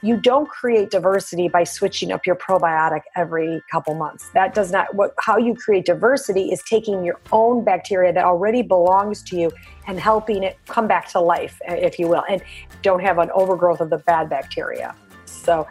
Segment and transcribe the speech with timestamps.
[0.00, 4.28] you don't create diversity by switching up your probiotic every couple months.
[4.30, 8.62] That does not what how you create diversity is taking your own bacteria that already
[8.62, 9.50] belongs to you
[9.86, 12.42] and helping it come back to life if you will and
[12.82, 14.94] don't have an overgrowth of the bad bacteria.
[15.24, 15.66] So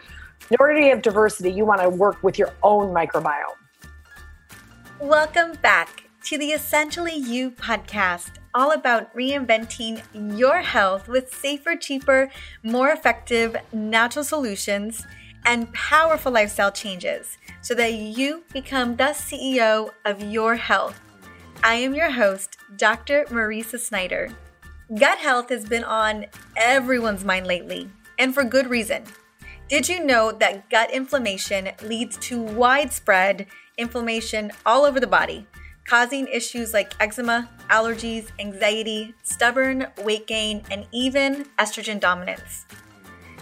[0.49, 3.55] in order to have diversity you want to work with your own microbiome.
[4.99, 10.01] Welcome back to the Essentially You podcast, all about reinventing
[10.35, 12.27] your health with safer, cheaper,
[12.63, 15.05] more effective natural solutions
[15.45, 20.99] and powerful lifestyle changes so that you become the CEO of your health.
[21.63, 23.25] I am your host, Dr.
[23.25, 24.29] Mariza Snyder.
[24.97, 27.87] Gut health has been on everyone's mind lately,
[28.17, 29.03] and for good reason.
[29.69, 33.45] Did you know that gut inflammation leads to widespread
[33.77, 35.45] inflammation all over the body?
[35.87, 42.65] Causing issues like eczema, allergies, anxiety, stubborn weight gain, and even estrogen dominance.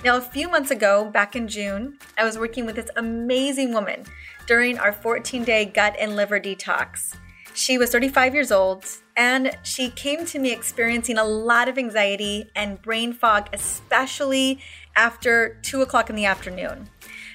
[0.04, 4.06] Now, a few months ago, back in June, I was working with this amazing woman
[4.46, 7.16] during our 14 day gut and liver detox.
[7.56, 12.52] She was 35 years old and she came to me experiencing a lot of anxiety
[12.56, 14.60] and brain fog, especially
[14.96, 16.90] after 2 o'clock in the afternoon,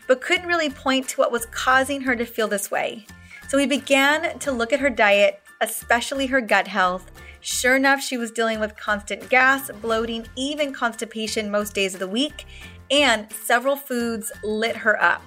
[0.07, 3.07] but couldn't really point to what was causing her to feel this way.
[3.51, 7.11] So we began to look at her diet, especially her gut health.
[7.41, 12.07] Sure enough, she was dealing with constant gas, bloating, even constipation most days of the
[12.07, 12.47] week,
[12.93, 15.21] and several foods lit her up.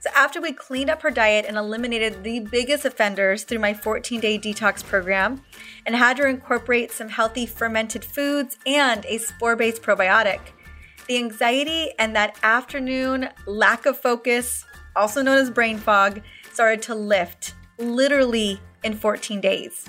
[0.00, 4.18] So, after we cleaned up her diet and eliminated the biggest offenders through my 14
[4.18, 5.40] day detox program,
[5.86, 10.40] and had her incorporate some healthy fermented foods and a spore based probiotic,
[11.06, 14.64] the anxiety and that afternoon lack of focus,
[14.96, 16.20] also known as brain fog,
[16.54, 19.86] started to lift literally in 14 days.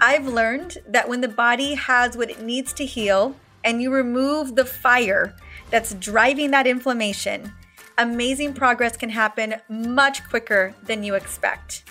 [0.00, 4.56] I've learned that when the body has what it needs to heal and you remove
[4.56, 5.34] the fire
[5.70, 7.52] that's driving that inflammation,
[7.98, 11.84] amazing progress can happen much quicker than you expect.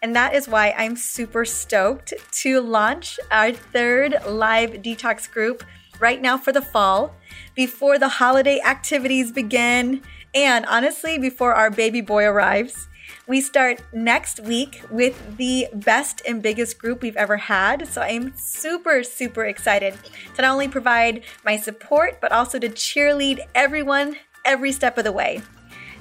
[0.00, 5.64] And that is why I'm super stoked to launch our third live detox group
[5.98, 7.16] right now for the fall
[7.56, 10.02] before the holiday activities begin
[10.34, 12.86] and honestly before our baby boy arrives.
[13.28, 17.86] We start next week with the best and biggest group we've ever had.
[17.86, 19.98] So I'm super, super excited
[20.34, 25.12] to not only provide my support, but also to cheerlead everyone every step of the
[25.12, 25.42] way.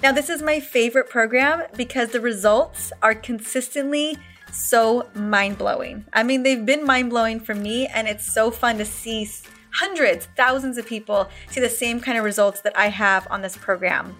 [0.02, 4.18] Now, this is my favorite program because the results are consistently
[4.54, 6.06] so mind blowing.
[6.14, 9.30] I mean, they've been mind blowing for me, and it's so fun to see
[9.74, 13.58] hundreds, thousands of people see the same kind of results that I have on this
[13.58, 14.16] program.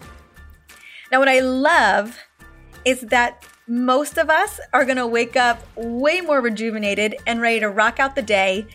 [1.10, 2.20] Now, what I love
[2.88, 7.60] is that most of us are going to wake up way more rejuvenated and ready
[7.60, 8.66] to rock out the day.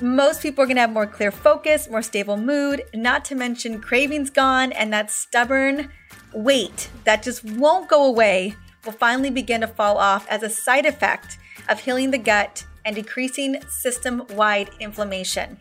[0.00, 3.82] Most people are going to have more clear focus, more stable mood, not to mention
[3.82, 5.90] cravings gone, and that stubborn
[6.32, 8.54] weight that just won't go away
[8.86, 11.36] will finally begin to fall off as a side effect
[11.68, 15.58] of healing the gut and decreasing system wide inflammation.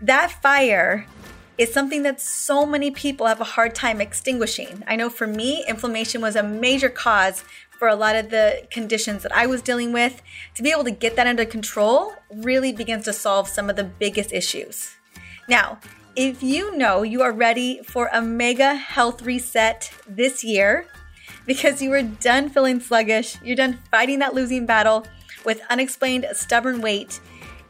[0.00, 1.06] That fire
[1.58, 4.82] is something that so many people have a hard time extinguishing.
[4.86, 7.44] I know for me, inflammation was a major cause
[7.78, 10.22] for a lot of the conditions that I was dealing with.
[10.54, 13.84] To be able to get that under control really begins to solve some of the
[13.84, 14.94] biggest issues.
[15.48, 15.78] Now,
[16.14, 20.86] if you know you are ready for a mega health reset this year
[21.46, 25.06] because you are done feeling sluggish, you're done fighting that losing battle
[25.44, 27.18] with unexplained stubborn weight,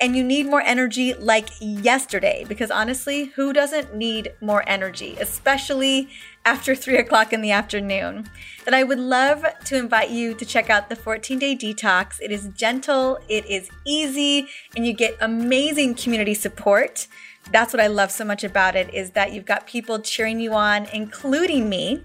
[0.02, 6.08] and you need more energy like yesterday because honestly, who doesn't need more energy, especially
[6.44, 8.28] after three o'clock in the afternoon?
[8.64, 12.20] Then I would love to invite you to check out the 14 day detox.
[12.20, 17.06] It is gentle, it is easy, and you get amazing community support.
[17.52, 20.52] That's what I love so much about it is that you've got people cheering you
[20.52, 22.04] on, including me.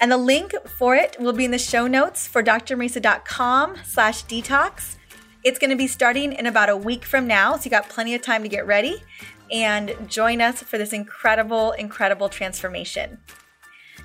[0.00, 4.96] And the link for it will be in the show notes for drmariza.com slash detox.
[5.44, 8.14] It's going to be starting in about a week from now, so you got plenty
[8.14, 9.02] of time to get ready
[9.52, 13.18] and join us for this incredible, incredible transformation.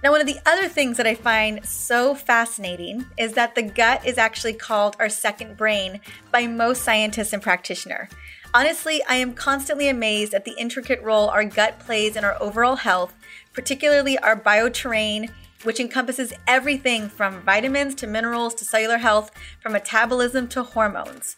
[0.03, 4.05] Now, one of the other things that I find so fascinating is that the gut
[4.05, 8.09] is actually called our second brain by most scientists and practitioners.
[8.53, 12.75] Honestly, I am constantly amazed at the intricate role our gut plays in our overall
[12.75, 13.13] health,
[13.53, 15.31] particularly our bioterrain
[15.63, 21.35] which encompasses everything from vitamins to minerals to cellular health, from metabolism to hormones.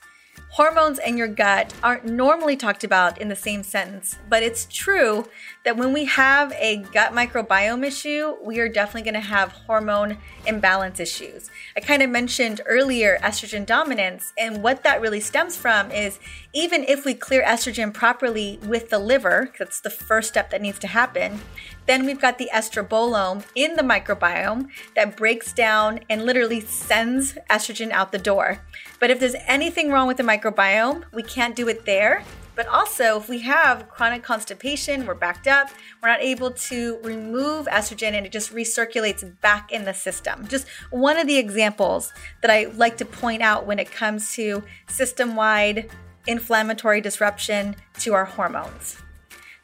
[0.55, 5.25] Hormones and your gut aren't normally talked about in the same sentence, but it's true
[5.63, 10.17] that when we have a gut microbiome issue, we are definitely going to have hormone
[10.45, 11.49] imbalance issues.
[11.77, 16.19] I kind of mentioned earlier estrogen dominance, and what that really stems from is
[16.51, 20.79] even if we clear estrogen properly with the liver, that's the first step that needs
[20.79, 21.39] to happen,
[21.87, 27.91] Then we've got the estrobolome in the microbiome that breaks down and literally sends estrogen
[27.91, 28.61] out the door.
[29.01, 32.23] But if there's anything wrong with the microbiome, we can't do it there.
[32.55, 35.71] But also, if we have chronic constipation, we're backed up,
[36.03, 40.47] we're not able to remove estrogen and it just recirculates back in the system.
[40.47, 42.13] Just one of the examples
[42.43, 45.89] that I like to point out when it comes to system wide
[46.27, 49.01] inflammatory disruption to our hormones.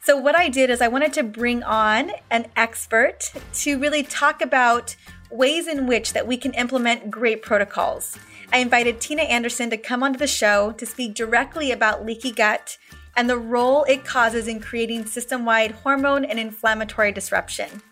[0.02, 4.42] So, what I did is I wanted to bring on an expert to really talk
[4.42, 4.96] about
[5.30, 8.18] ways in which that we can implement great protocols.
[8.50, 12.78] I invited Tina Anderson to come onto the show to speak directly about leaky gut
[13.14, 17.82] and the role it causes in creating system-wide hormone and inflammatory disruption.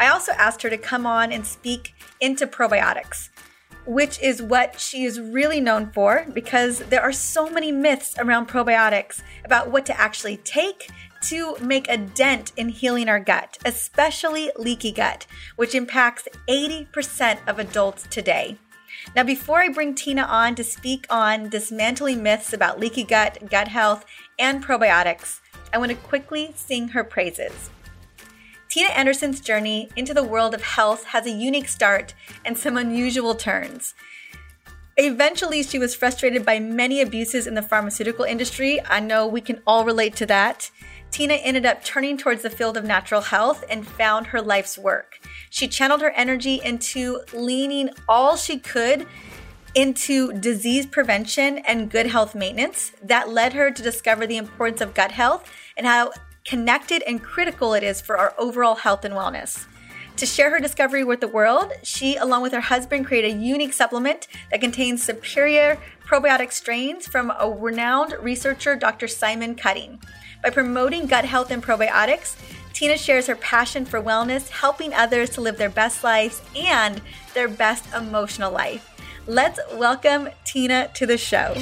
[0.00, 3.28] I also asked her to come on and speak into probiotics,
[3.84, 8.48] which is what she is really known for because there are so many myths around
[8.48, 10.88] probiotics about what to actually take
[11.22, 15.26] to make a dent in healing our gut, especially leaky gut,
[15.56, 18.56] which impacts 80% of adults today.
[19.16, 23.68] Now, before I bring Tina on to speak on dismantling myths about leaky gut, gut
[23.68, 24.04] health,
[24.38, 25.40] and probiotics,
[25.72, 27.70] I want to quickly sing her praises.
[28.68, 32.14] Tina Anderson's journey into the world of health has a unique start
[32.44, 33.94] and some unusual turns.
[34.98, 38.80] Eventually, she was frustrated by many abuses in the pharmaceutical industry.
[38.84, 40.70] I know we can all relate to that.
[41.10, 45.20] Tina ended up turning towards the field of natural health and found her life's work.
[45.50, 49.06] She channeled her energy into leaning all she could
[49.74, 52.92] into disease prevention and good health maintenance.
[53.02, 56.12] That led her to discover the importance of gut health and how
[56.44, 59.66] connected and critical it is for our overall health and wellness.
[60.16, 63.72] To share her discovery with the world, she, along with her husband, created a unique
[63.72, 69.06] supplement that contains superior probiotic strains from a renowned researcher, Dr.
[69.06, 70.00] Simon Cutting.
[70.42, 72.34] By promoting gut health and probiotics,
[72.78, 77.02] Tina shares her passion for wellness, helping others to live their best lives and
[77.34, 78.88] their best emotional life.
[79.26, 81.56] Let's welcome Tina to the show.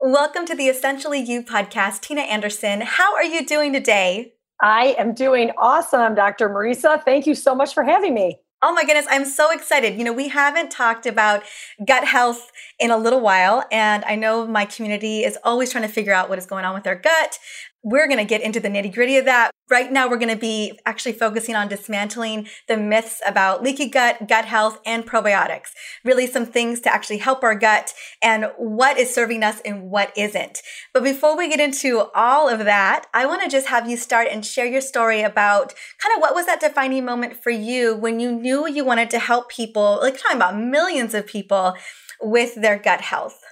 [0.00, 2.80] Welcome to the Essentially You podcast, Tina Anderson.
[2.80, 4.34] How are you doing today?
[4.60, 6.48] I am doing awesome, Dr.
[6.48, 7.04] Mariza.
[7.04, 8.40] Thank you so much for having me.
[8.66, 9.98] Oh my goodness, I'm so excited.
[9.98, 11.42] You know, we haven't talked about
[11.86, 15.88] gut health in a little while, and I know my community is always trying to
[15.88, 17.38] figure out what is going on with their gut.
[17.86, 19.50] We're going to get into the nitty gritty of that.
[19.70, 24.26] Right now, we're going to be actually focusing on dismantling the myths about leaky gut,
[24.26, 25.68] gut health, and probiotics.
[26.02, 27.92] Really, some things to actually help our gut
[28.22, 30.62] and what is serving us and what isn't.
[30.94, 34.28] But before we get into all of that, I want to just have you start
[34.30, 38.18] and share your story about kind of what was that defining moment for you when
[38.18, 41.74] you knew you wanted to help people, like talking about millions of people
[42.22, 43.43] with their gut health.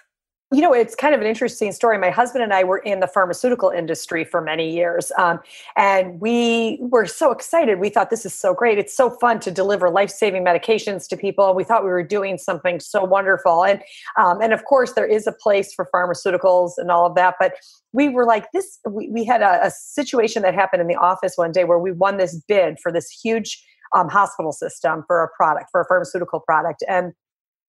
[0.53, 1.97] You know, it's kind of an interesting story.
[1.97, 5.41] My husband and I were in the pharmaceutical industry for many years, um,
[5.77, 7.81] and we were so excited.
[7.81, 8.77] We thought this is so great.
[8.77, 11.55] It's so fun to deliver life-saving medications to people.
[11.55, 13.83] We thought we were doing something so wonderful, and
[14.19, 17.37] um, and of course, there is a place for pharmaceuticals and all of that.
[17.41, 17.55] But
[17.93, 18.79] we were like this.
[18.87, 21.93] We, we had a, a situation that happened in the office one day where we
[21.93, 23.65] won this bid for this huge
[23.97, 27.15] um, hospital system for a product for a pharmaceutical product, and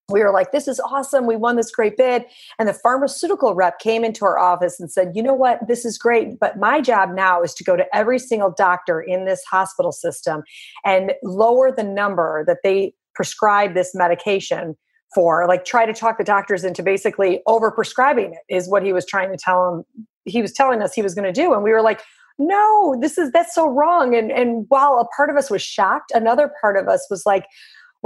[0.10, 1.26] we were like, this is awesome.
[1.26, 2.26] We won this great bid.
[2.60, 5.60] And the pharmaceutical rep came into our office and said, you know what?
[5.68, 6.40] This is great.
[6.40, 10.44] But my job now is to go to every single doctor in this hospital system
[10.86, 14.76] and lower the number that they prescribe this medication
[15.16, 15.48] for.
[15.48, 19.06] Like, try to talk the doctors into basically over prescribing it, is what he was
[19.06, 20.06] trying to tell them.
[20.26, 21.54] He was telling us he was going to do.
[21.54, 22.02] And we were like,
[22.40, 24.16] no, this is that's so wrong.
[24.16, 27.46] And and while a part of us was shocked, another part of us was like,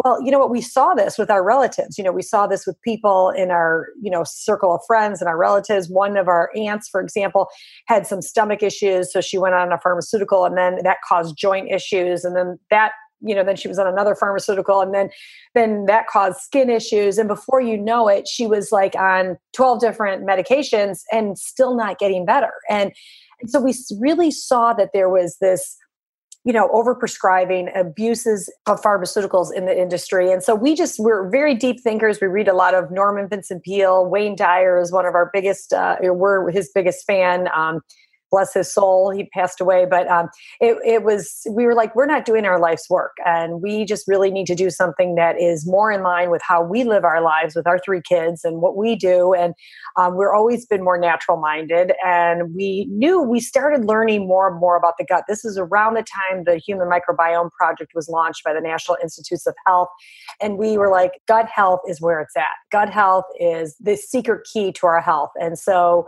[0.04, 0.50] well you know what?
[0.50, 1.98] We saw this with our relatives.
[1.98, 5.28] You know we saw this with people in our you know circle of friends and
[5.28, 5.90] our relatives.
[5.90, 7.48] One of our aunts for example
[7.88, 11.72] had some stomach issues so she went on a pharmaceutical and then that caused joint
[11.72, 15.10] issues and then that you know then she was on another pharmaceutical and then
[15.54, 17.18] then that caused skin issues.
[17.18, 22.00] And before you know it she was like on 12 different medications and still not
[22.00, 22.54] getting better.
[22.70, 22.92] And,
[23.42, 25.78] and so we really saw that there was this
[26.48, 30.32] you know, overprescribing, abuses of pharmaceuticals in the industry.
[30.32, 32.22] And so we just, we're very deep thinkers.
[32.22, 34.06] We read a lot of Norman Vincent Peale.
[34.06, 37.50] Wayne Dyer is one of our biggest, uh, we're his biggest fan.
[37.54, 37.82] Um,
[38.32, 40.30] bless his soul he passed away but um,
[40.60, 44.08] it, it was we were like we're not doing our life's work and we just
[44.08, 47.22] really need to do something that is more in line with how we live our
[47.22, 49.54] lives with our three kids and what we do and
[49.98, 54.60] um, we're always been more natural minded and we knew we started learning more and
[54.60, 55.24] more about the gut.
[55.28, 59.48] This is around the time the human microbiome project was launched by the national institutes
[59.48, 59.90] of health
[60.42, 62.46] and we were like gut health is where it's at.
[62.72, 66.06] Gut health is the secret key to our health and so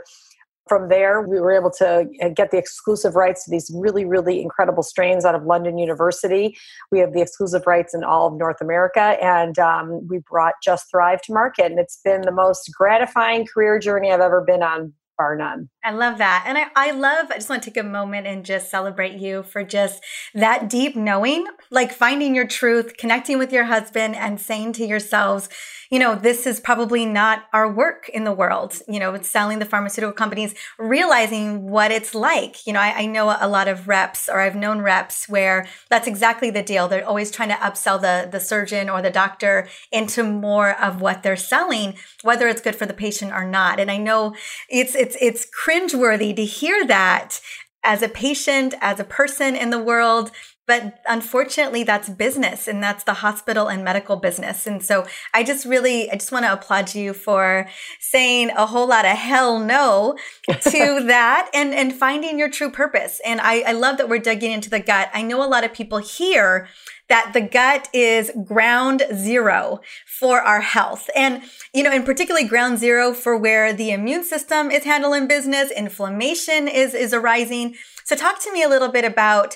[0.69, 4.41] from there, we were able to uh, get the exclusive rights to these really, really
[4.41, 6.55] incredible strains out of London University.
[6.91, 10.89] We have the exclusive rights in all of North America, and um, we brought Just
[10.91, 11.65] Thrive to market.
[11.65, 15.69] And it's been the most gratifying career journey I've ever been on bar none.
[15.83, 16.45] I love that.
[16.47, 19.43] And I, I love, I just want to take a moment and just celebrate you
[19.43, 20.01] for just
[20.33, 25.49] that deep knowing, like finding your truth, connecting with your husband and saying to yourselves,
[25.89, 28.79] you know, this is probably not our work in the world.
[28.88, 32.65] You know, selling the pharmaceutical companies, realizing what it's like.
[32.67, 36.08] You know, I, I know a lot of reps or I've known reps where that's
[36.08, 36.88] exactly the deal.
[36.88, 41.24] They're always trying to upsell the, the surgeon or the doctor into more of what
[41.24, 43.79] they're selling, whether it's good for the patient or not.
[43.79, 44.36] And I know
[44.69, 47.41] it's, it's, it's cringeworthy to hear that
[47.84, 50.31] as a patient, as a person in the world,
[50.69, 54.67] but unfortunately, that's business and that's the hospital and medical business.
[54.67, 57.67] And so I just really, I just want to applaud you for
[57.99, 60.15] saying a whole lot of hell no
[60.47, 63.19] to that and, and finding your true purpose.
[63.25, 65.09] And I, I love that we're digging into the gut.
[65.11, 66.67] I know a lot of people hear
[67.07, 71.09] that the gut is ground zero for our health.
[71.15, 71.41] And,
[71.73, 76.67] you know, in particularly ground zero for where the immune system is handling business, inflammation
[76.67, 77.73] is, is arising.
[78.03, 79.55] So talk to me a little bit about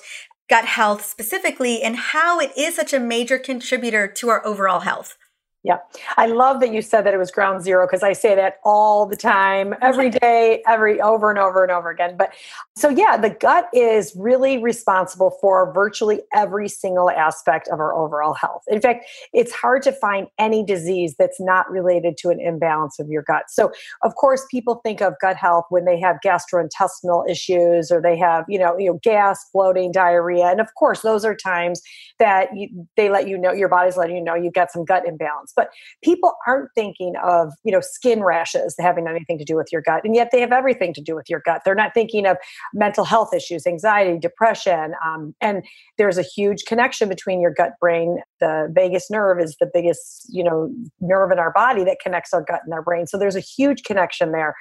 [0.53, 5.17] gut health specifically and how it is such a major contributor to our overall health.
[5.63, 5.77] Yeah.
[6.17, 9.05] I love that you said that it was ground zero because I say that all
[9.05, 12.17] the time, every day, every over and over and over again.
[12.17, 12.33] But
[12.75, 18.33] so, yeah, the gut is really responsible for virtually every single aspect of our overall
[18.33, 18.63] health.
[18.67, 23.07] In fact, it's hard to find any disease that's not related to an imbalance of
[23.07, 23.43] your gut.
[23.47, 23.71] So,
[24.03, 28.43] of course, people think of gut health when they have gastrointestinal issues or they have,
[28.49, 30.47] you know, you know, gas, bloating, diarrhea.
[30.47, 31.81] And of course, those are times
[32.19, 35.07] that you, they let you know, your body's letting you know you've got some gut
[35.07, 35.69] imbalance but
[36.03, 40.01] people aren't thinking of you know skin rashes having anything to do with your gut
[40.03, 41.61] and yet they have everything to do with your gut.
[41.65, 42.37] They're not thinking of
[42.73, 45.63] mental health issues anxiety depression um, and
[45.97, 48.19] there's a huge connection between your gut brain.
[48.39, 50.69] The vagus nerve is the biggest you know
[50.99, 53.07] nerve in our body that connects our gut and our brain.
[53.07, 54.55] So there's a huge connection there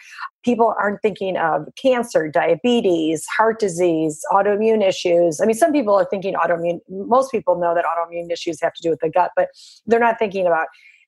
[0.44, 6.06] people aren't thinking of cancer diabetes heart disease autoimmune issues i mean some people are
[6.06, 9.48] thinking autoimmune most people know that autoimmune issues have to do with the gut but
[9.86, 10.66] they're not thinking about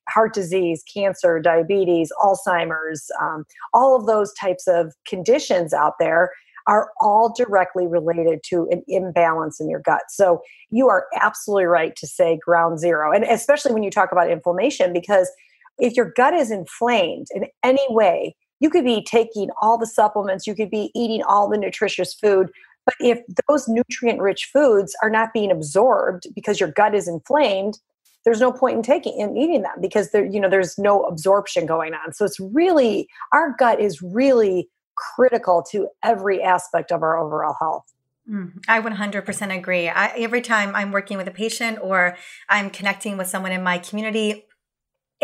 [0.09, 6.31] heart disease, cancer, diabetes, Alzheimer's, um, all of those types of conditions out there
[6.67, 10.03] are all directly related to an imbalance in your gut.
[10.09, 13.11] So you are absolutely right to say ground zero.
[13.11, 15.29] And especially when you talk about inflammation, because
[15.77, 20.47] if your gut is inflamed in any way, you could be taking all the supplements,
[20.47, 22.49] you could be eating all the nutritious food.
[22.85, 27.79] But if those nutrient rich foods are not being absorbed because your gut is inflamed,
[28.25, 31.65] there's no point in taking and eating them because there you know there's no absorption
[31.65, 37.17] going on so it's really our gut is really critical to every aspect of our
[37.17, 37.93] overall health
[38.29, 39.87] mm, I 100% agree.
[39.87, 42.17] I, every time I'm working with a patient or
[42.49, 44.44] I'm connecting with someone in my community,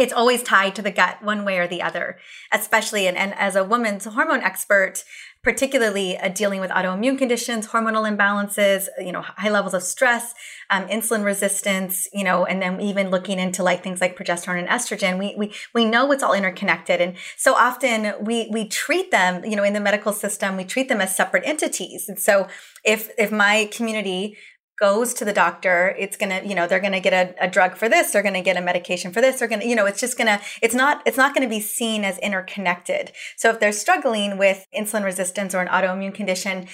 [0.02, 2.18] it's always tied to the gut one way or the other
[2.52, 5.04] especially and, and as a woman's hormone expert
[5.44, 10.34] particularly uh, dealing with autoimmune conditions hormonal imbalances you know high levels of stress
[10.70, 14.68] um, insulin resistance you know and then even looking into like things like progesterone and
[14.68, 17.00] estrogen we, we we know it's all interconnected.
[17.02, 20.90] And so often we we treat them you know in the medical system we treat
[20.90, 22.10] them as separate entities.
[22.10, 22.48] And so
[22.84, 24.38] if if my community
[24.82, 27.88] goes to the doctor, it's gonna, you know, they're gonna get a, a drug for
[27.88, 30.42] this, they're gonna get a medication for this, they're gonna, you know, it's just gonna,
[30.60, 33.12] it's not, it's not gonna be seen as interconnected.
[33.38, 36.68] So if they're struggling with insulin resistance or an autoimmune condition,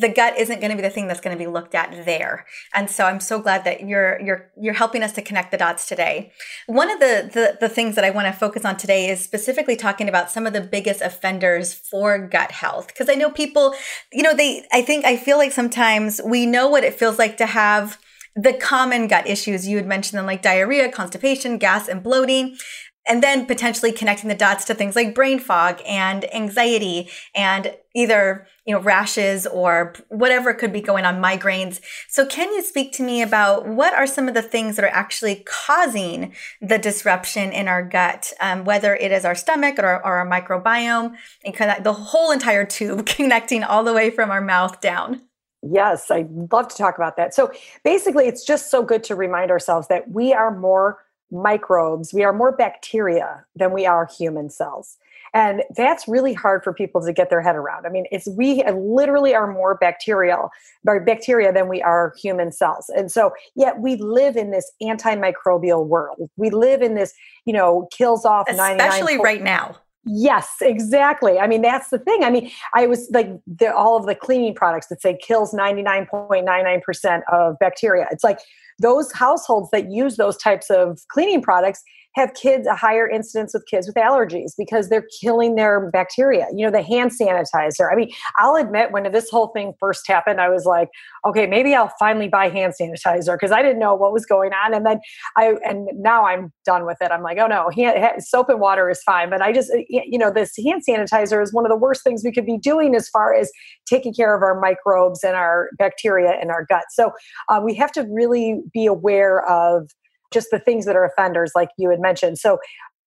[0.00, 2.46] the gut isn't gonna be the thing that's gonna be looked at there.
[2.74, 5.86] And so I'm so glad that you're you're you're helping us to connect the dots
[5.86, 6.32] today.
[6.66, 9.76] One of the the, the things that I want to focus on today is specifically
[9.76, 12.88] talking about some of the biggest offenders for gut health.
[12.88, 13.72] Because I know people,
[14.12, 17.36] you know, they I think I feel like sometimes we know what it feels like
[17.36, 17.98] to have
[18.34, 22.56] the common gut issues you had mentioned them like diarrhea, constipation, gas, and bloating.
[23.04, 28.46] And then potentially connecting the dots to things like brain fog and anxiety and either,
[28.64, 31.80] you know, rashes or whatever could be going on, migraines.
[32.08, 34.88] So can you speak to me about what are some of the things that are
[34.88, 40.18] actually causing the disruption in our gut, um, whether it is our stomach or, or
[40.18, 44.80] our microbiome and connect the whole entire tube connecting all the way from our mouth
[44.80, 45.22] down?
[45.62, 47.34] Yes, I'd love to talk about that.
[47.34, 47.52] So
[47.84, 50.98] basically, it's just so good to remind ourselves that we are more
[51.30, 54.98] microbes, we are more bacteria than we are human cells.
[55.34, 57.86] And that's really hard for people to get their head around.
[57.86, 60.50] I mean, it's we literally are more bacterial,
[60.84, 62.90] bacteria than we are human cells.
[62.94, 66.28] And so, yet we live in this antimicrobial world.
[66.36, 67.14] We live in this,
[67.46, 71.38] you know, kills off especially right now Yes, exactly.
[71.38, 72.24] I mean, that's the thing.
[72.24, 77.20] I mean, I was like the, all of the cleaning products that say kills 99.99%
[77.32, 78.06] of bacteria.
[78.10, 78.40] It's like
[78.80, 81.82] those households that use those types of cleaning products
[82.14, 86.46] have kids a higher incidence with kids with allergies because they're killing their bacteria.
[86.54, 87.90] You know, the hand sanitizer.
[87.90, 90.88] I mean, I'll admit when this whole thing first happened, I was like,
[91.26, 94.74] okay, maybe I'll finally buy hand sanitizer because I didn't know what was going on.
[94.74, 95.00] And then
[95.36, 97.10] I, and now I'm done with it.
[97.10, 99.30] I'm like, oh no, hand, soap and water is fine.
[99.30, 102.32] But I just, you know, this hand sanitizer is one of the worst things we
[102.32, 103.50] could be doing as far as
[103.86, 106.84] taking care of our microbes and our bacteria in our gut.
[106.90, 107.12] So
[107.48, 109.90] uh, we have to really be aware of
[110.32, 112.38] just the things that are offenders, like you had mentioned.
[112.38, 112.58] So,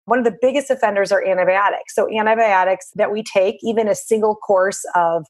[0.06, 1.96] one of the biggest offenders are antibiotics.
[1.96, 5.26] So, antibiotics that we take, even a single course of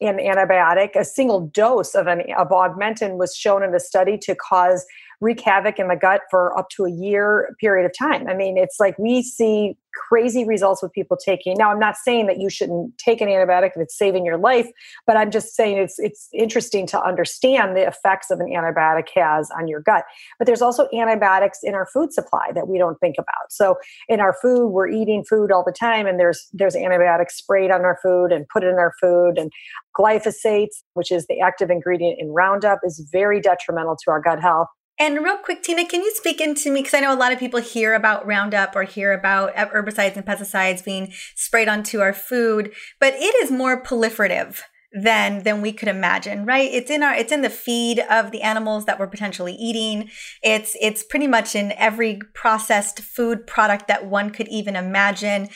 [0.00, 4.34] an antibiotic, a single dose of an of augmentin was shown in a study to
[4.34, 4.84] cause
[5.20, 8.28] wreak havoc in the gut for up to a year period of time.
[8.28, 11.56] I mean, it's like we see crazy results with people taking.
[11.56, 14.68] Now, I'm not saying that you shouldn't take an antibiotic if it's saving your life,
[15.06, 19.50] but I'm just saying it's it's interesting to understand the effects of an antibiotic has
[19.50, 20.04] on your gut.
[20.38, 23.50] But there's also antibiotics in our food supply that we don't think about.
[23.50, 23.76] So
[24.08, 27.82] in our food, we're eating food all the time, and there's there's antibiotics sprayed on
[27.82, 29.50] our food and put in our food, and
[29.98, 34.68] glyphosate, which is the active ingredient in Roundup, is very detrimental to our gut health.
[34.98, 36.80] And real quick, Tina, can you speak into me?
[36.80, 40.24] Because I know a lot of people hear about Roundup or hear about herbicides and
[40.24, 44.60] pesticides being sprayed onto our food, but it is more proliferative
[44.94, 46.70] than than we could imagine right?
[46.72, 50.08] It's in our it's in the feed of the animals that we're potentially eating.
[50.42, 55.48] It's it's pretty much in every processed food product that one could even imagine.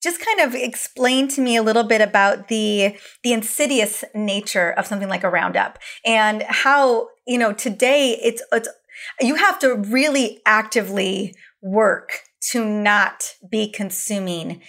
[0.00, 4.86] Just kind of explain to me a little bit about the the insidious nature of
[4.86, 8.68] something like a roundup and how you know today it's it's
[9.20, 12.20] you have to really actively work
[12.50, 14.60] to not be consuming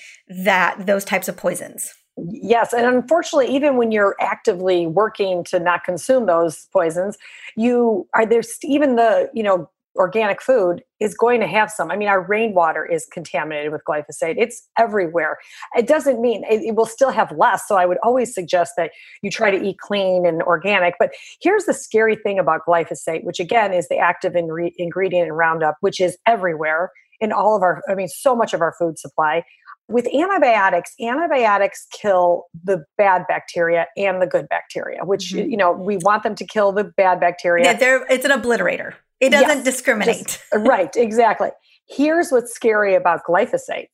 [0.44, 1.94] that those types of poisons.
[2.17, 7.17] Yes, and unfortunately, even when you're actively working to not consume those poisons,
[7.58, 11.92] you are there's even the you know organic food is going to have some.
[11.92, 14.36] I mean, our rainwater is contaminated with glyphosate.
[14.38, 15.38] It's everywhere.
[15.75, 17.68] It doesn't mean it, it, will still have less.
[17.68, 20.96] So I would always suggest that you try to eat clean and organic.
[21.00, 25.27] But here's the scary thing about glyphosate, which again is the active in re- ingredient
[25.27, 28.74] in Roundup, which is everywhere in all of our, I mean, so much of our
[28.77, 29.44] food supply.
[29.88, 35.50] With antibiotics, antibiotics kill the bad bacteria and the good bacteria, which, mm-hmm.
[35.50, 37.66] you know, we want them to kill the bad bacteria.
[37.66, 38.96] Yeah, they're, it's an obliterator.
[39.19, 40.25] It doesn't yes, discriminate.
[40.25, 41.49] Just, uh, right, exactly.
[41.87, 43.87] Here's what's scary about glyphosate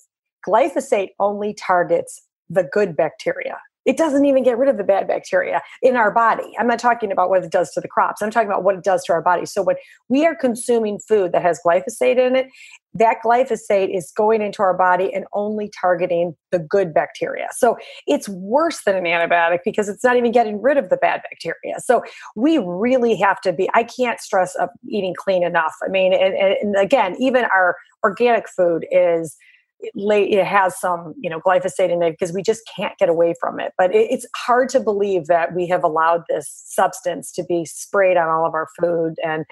[0.48, 3.58] glyphosate only targets the good bacteria.
[3.86, 6.52] It doesn't even get rid of the bad bacteria in our body.
[6.60, 8.22] I'm not talking about what it does to the crops.
[8.22, 9.46] I'm talking about what it does to our body.
[9.46, 9.76] So when
[10.10, 12.48] we are consuming food that has glyphosate in it,
[12.94, 17.48] that glyphosate is going into our body and only targeting the good bacteria.
[17.52, 21.22] So it's worse than an antibiotic because it's not even getting rid of the bad
[21.24, 21.80] bacteria.
[21.80, 22.04] So
[22.36, 25.74] we really have to be, I can't stress up eating clean enough.
[25.86, 29.38] I mean, and, and again, even our organic food is
[29.82, 33.60] it has some you know glyphosate in it because we just can't get away from
[33.60, 33.74] it.
[33.78, 38.30] But it's hard to believe that we have allowed this substance to be sprayed on
[38.30, 39.46] all of our food and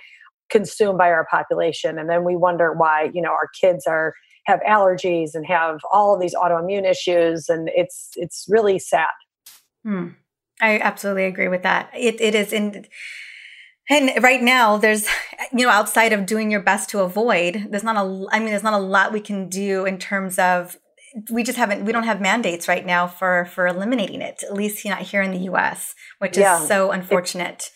[0.49, 1.97] consumed by our population.
[1.99, 4.13] And then we wonder why you know our kids are
[4.45, 9.07] have allergies and have all of these autoimmune issues and it's it's really sad.
[9.83, 10.09] Hmm.
[10.59, 11.89] i absolutely agree with that.
[11.95, 12.85] It, it is in
[13.89, 15.07] and right now there's
[15.51, 18.63] you know outside of doing your best to avoid there's not a i mean there's
[18.63, 20.77] not a lot we can do in terms of
[21.31, 24.85] we just haven't we don't have mandates right now for for eliminating it at least
[24.85, 27.71] not here in the us which yeah, is so unfortunate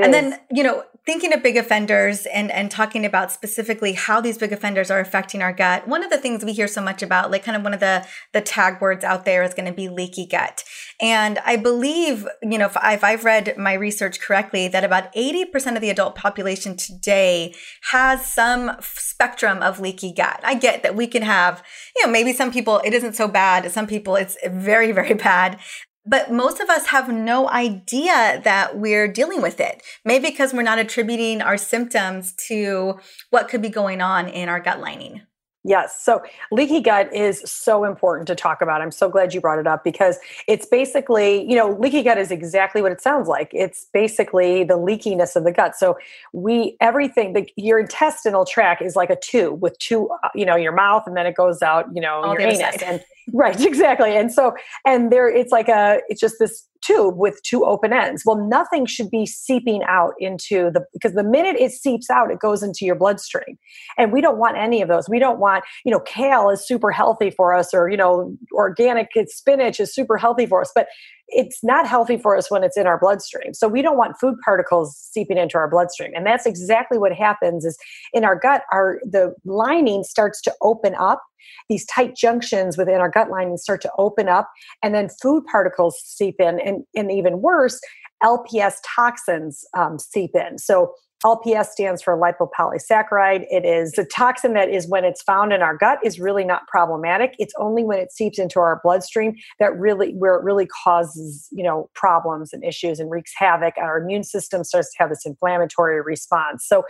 [0.00, 0.30] it and is.
[0.30, 4.52] then you know thinking of big offenders and and talking about specifically how these big
[4.52, 7.44] offenders are affecting our gut one of the things we hear so much about like
[7.44, 10.26] kind of one of the the tag words out there is going to be leaky
[10.26, 10.64] gut.
[11.00, 15.74] And i believe you know if, if i've read my research correctly that about 80%
[15.74, 17.54] of the adult population today
[17.90, 20.40] has some spectrum of leaky gut.
[20.42, 21.62] I get that we can have
[21.96, 23.70] you know maybe some people it isn't so bad.
[23.72, 25.58] Some people it's very very bad
[26.04, 29.82] but most of us have no idea that we're dealing with it.
[30.04, 32.98] Maybe because we're not attributing our symptoms to
[33.30, 35.22] what could be going on in our gut lining.
[35.64, 36.02] Yes.
[36.02, 38.82] So leaky gut is so important to talk about.
[38.82, 42.32] I'm so glad you brought it up because it's basically, you know, leaky gut is
[42.32, 43.50] exactly what it sounds like.
[43.52, 45.76] It's basically the leakiness of the gut.
[45.76, 45.96] So
[46.32, 50.56] we, everything, the, your intestinal tract is like a tube with two, uh, you know,
[50.56, 52.82] your mouth and then it goes out, you know, All your anus.
[52.82, 54.16] And right, exactly.
[54.16, 54.54] And so,
[54.86, 58.24] and there, it's like a, it's just this tube with two open ends.
[58.26, 62.40] Well, nothing should be seeping out into the, because the minute it seeps out, it
[62.40, 63.56] goes into your bloodstream.
[63.96, 65.08] And we don't want any of those.
[65.08, 69.10] We don't want, you know, kale is super healthy for us or, you know, organic
[69.28, 70.72] spinach is super healthy for us.
[70.74, 70.88] But
[71.32, 73.54] it's not healthy for us when it's in our bloodstream.
[73.54, 76.12] So we don't want food particles seeping into our bloodstream.
[76.14, 77.76] And that's exactly what happens is
[78.12, 81.22] in our gut, our the lining starts to open up.
[81.68, 84.48] These tight junctions within our gut lining start to open up,
[84.82, 87.80] and then food particles seep in, and, and even worse,
[88.22, 90.58] LPS toxins um, seep in.
[90.58, 90.92] So
[91.24, 93.46] LPS stands for lipopolysaccharide.
[93.50, 96.66] It is a toxin that is when it's found in our gut is really not
[96.66, 97.34] problematic.
[97.38, 101.62] It's only when it seeps into our bloodstream that really where it really causes, you
[101.62, 103.74] know, problems and issues and wreaks havoc.
[103.78, 106.66] Our immune system starts to have this inflammatory response.
[106.66, 106.84] So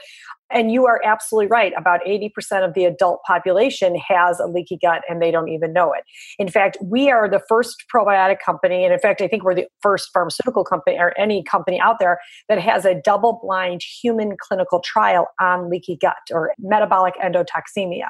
[0.52, 1.72] and you are absolutely right.
[1.76, 2.30] About 80%
[2.64, 6.04] of the adult population has a leaky gut and they don't even know it.
[6.38, 8.84] In fact, we are the first probiotic company.
[8.84, 12.18] And in fact, I think we're the first pharmaceutical company or any company out there
[12.48, 18.08] that has a double blind human clinical trial on leaky gut or metabolic endotoxemia.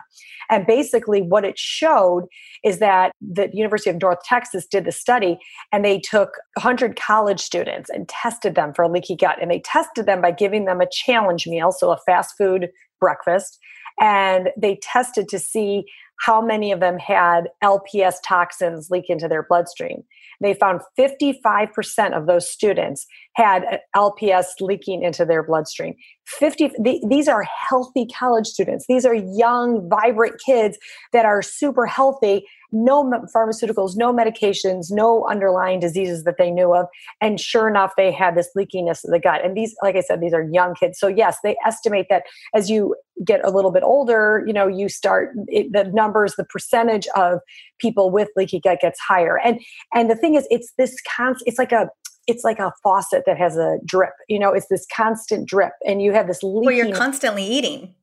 [0.51, 2.27] And basically, what it showed
[2.65, 5.39] is that the University of North Texas did the study
[5.73, 9.39] and they took 100 college students and tested them for a leaky gut.
[9.41, 12.71] And they tested them by giving them a challenge meal, so a fast fast food
[13.01, 13.59] breakfast
[14.01, 15.85] and they tested to see
[16.21, 20.05] how many of them had LPS toxins leak into their bloodstream.
[20.41, 25.95] They found 55% of those students had LPS leaking into their bloodstream.
[26.27, 26.71] 50
[27.09, 28.87] these are healthy college students.
[28.89, 30.79] These are young, vibrant kids
[31.13, 36.87] that are super healthy no pharmaceuticals, no medications, no underlying diseases that they knew of.
[37.21, 39.45] And sure enough, they had this leakiness of the gut.
[39.45, 40.99] And these, like I said, these are young kids.
[40.99, 44.89] So yes, they estimate that as you get a little bit older, you know, you
[44.89, 47.41] start it, the numbers, the percentage of
[47.79, 49.39] people with leaky gut gets higher.
[49.39, 49.61] And
[49.95, 51.47] and the thing is, it's this constant.
[51.47, 51.89] It's like a
[52.27, 54.13] it's like a faucet that has a drip.
[54.29, 56.43] You know, it's this constant drip, and you have this.
[56.43, 56.65] Leaking.
[56.65, 57.95] Well, you're constantly eating.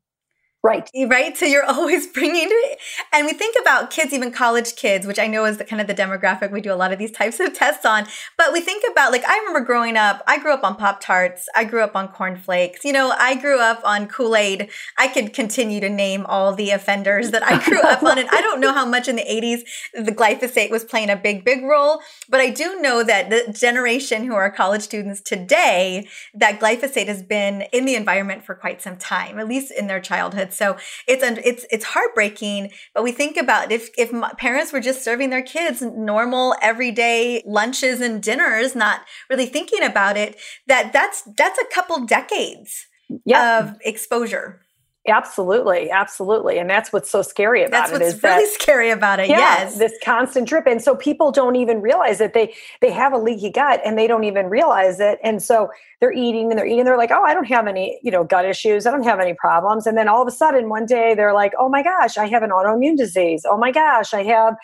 [0.61, 0.89] Right.
[1.07, 1.37] Right.
[1.37, 2.79] So you're always bringing it.
[3.13, 5.87] And we think about kids, even college kids, which I know is the kind of
[5.87, 8.05] the demographic we do a lot of these types of tests on.
[8.37, 11.47] But we think about, like, I remember growing up, I grew up on Pop Tarts.
[11.55, 12.83] I grew up on Corn Flakes.
[12.83, 14.69] You know, I grew up on Kool Aid.
[14.97, 18.17] I could continue to name all the offenders that I grew up on.
[18.17, 19.61] And I don't know how much in the 80s
[19.93, 22.01] the glyphosate was playing a big, big role.
[22.27, 27.23] But I do know that the generation who are college students today, that glyphosate has
[27.23, 30.48] been in the environment for quite some time, at least in their childhood.
[30.53, 32.71] So it's it's it's heartbreaking.
[32.93, 38.01] But we think about if if parents were just serving their kids normal everyday lunches
[38.01, 42.87] and dinners, not really thinking about it, that that's that's a couple decades
[43.25, 43.59] yeah.
[43.59, 44.61] of exposure.
[45.07, 47.99] Absolutely, absolutely, and that's what's so scary about that's it.
[47.99, 49.29] That's what's really that, scary about it.
[49.29, 53.13] Yeah, yes, this constant drip, and so people don't even realize that they they have
[53.13, 55.69] a leaky gut, and they don't even realize it, and so
[56.01, 56.83] they're eating and they're eating.
[56.83, 58.85] They're like, oh, I don't have any, you know, gut issues.
[58.85, 61.53] I don't have any problems, and then all of a sudden, one day, they're like,
[61.57, 63.45] oh my gosh, I have an autoimmune disease.
[63.49, 64.55] Oh my gosh, I have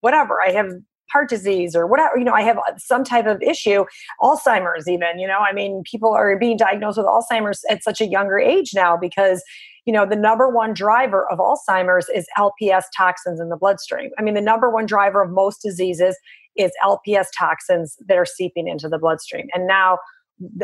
[0.00, 0.42] whatever.
[0.42, 0.72] I have
[1.12, 3.84] heart disease or whatever you know i have some type of issue
[4.20, 8.06] alzheimer's even you know i mean people are being diagnosed with alzheimer's at such a
[8.06, 9.44] younger age now because
[9.86, 14.10] you know, the number one driver of Alzheimer's is LPS toxins in the bloodstream.
[14.18, 16.16] I mean, the number one driver of most diseases
[16.56, 19.48] is LPS toxins that are seeping into the bloodstream.
[19.52, 19.98] And now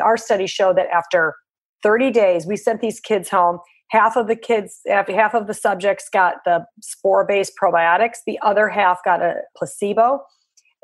[0.02, 1.35] our studies show that after
[1.83, 3.59] 30 days, we sent these kids home.
[3.90, 8.68] Half of the kids, half of the subjects got the spore based probiotics, the other
[8.68, 10.20] half got a placebo.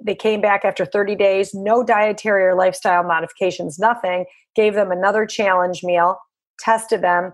[0.05, 4.27] They came back after 30 days, no dietary or lifestyle modifications, nothing.
[4.55, 6.18] Gave them another challenge meal,
[6.59, 7.33] tested them,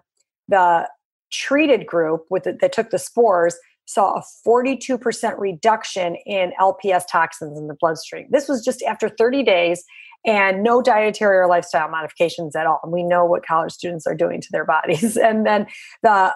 [0.48, 0.88] the
[1.31, 7.59] treated group with the, that took the spores saw a 42% reduction in LPS toxins
[7.59, 8.26] in the bloodstream.
[8.31, 9.85] This was just after 30 days
[10.24, 12.78] and no dietary or lifestyle modifications at all.
[12.83, 15.16] And we know what college students are doing to their bodies.
[15.22, 15.66] And then
[16.02, 16.33] the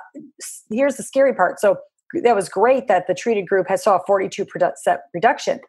[0.71, 1.61] here's the scary part.
[1.61, 1.77] So
[2.23, 4.47] that was great that the treated group has saw a 42%
[5.12, 5.61] reduction.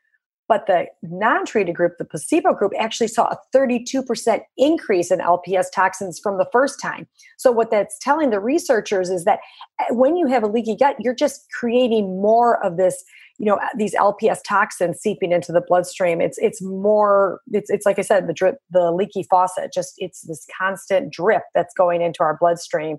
[0.47, 5.65] But the non treated group, the placebo group, actually saw a 32% increase in LPS
[5.73, 7.07] toxins from the first time.
[7.38, 9.39] So, what that's telling the researchers is that
[9.79, 13.03] eh, when you have a leaky gut, you're just creating more of this
[13.39, 17.99] you know these lps toxins seeping into the bloodstream it's it's more it's it's like
[17.99, 22.21] i said the drip the leaky faucet just it's this constant drip that's going into
[22.21, 22.97] our bloodstream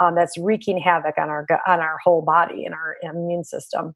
[0.00, 3.94] um, that's wreaking havoc on our on our whole body and our immune system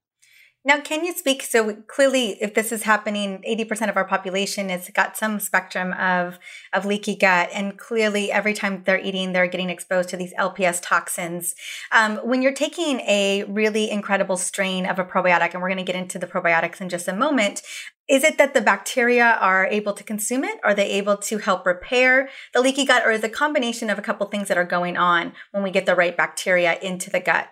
[0.66, 1.42] Now, can you speak?
[1.42, 6.38] So clearly, if this is happening, 80% of our population has got some spectrum of,
[6.72, 7.50] of leaky gut.
[7.52, 11.54] And clearly, every time they're eating, they're getting exposed to these LPS toxins.
[11.92, 15.92] Um, when you're taking a really incredible strain of a probiotic, and we're going to
[15.92, 17.60] get into the probiotics in just a moment,
[18.08, 20.58] is it that the bacteria are able to consume it?
[20.64, 23.02] Are they able to help repair the leaky gut?
[23.04, 25.84] Or is a combination of a couple things that are going on when we get
[25.84, 27.50] the right bacteria into the gut?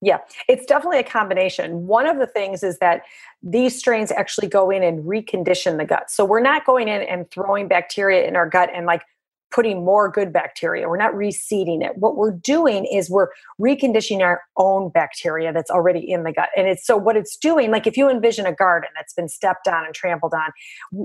[0.00, 1.86] Yeah, it's definitely a combination.
[1.86, 3.02] One of the things is that
[3.42, 6.10] these strains actually go in and recondition the gut.
[6.10, 9.02] So we're not going in and throwing bacteria in our gut and like
[9.50, 10.88] putting more good bacteria.
[10.88, 11.92] We're not reseeding it.
[11.96, 13.28] What we're doing is we're
[13.60, 16.50] reconditioning our own bacteria that's already in the gut.
[16.56, 19.66] And it's so what it's doing, like if you envision a garden that's been stepped
[19.66, 20.50] on and trampled on,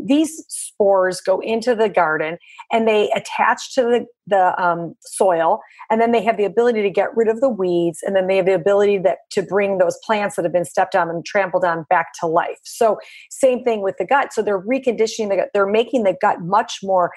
[0.06, 2.38] these spores go into the garden
[2.72, 5.62] and they attach to the, the um, soil.
[5.90, 8.00] And then they have the ability to get rid of the weeds.
[8.04, 10.96] And then they have the ability that to bring those plants that have been stepped
[10.96, 12.60] on and trampled on back to life.
[12.64, 12.98] So
[13.30, 14.34] same thing with the gut.
[14.34, 15.50] So they're reconditioning the gut.
[15.54, 17.12] They're making the gut much more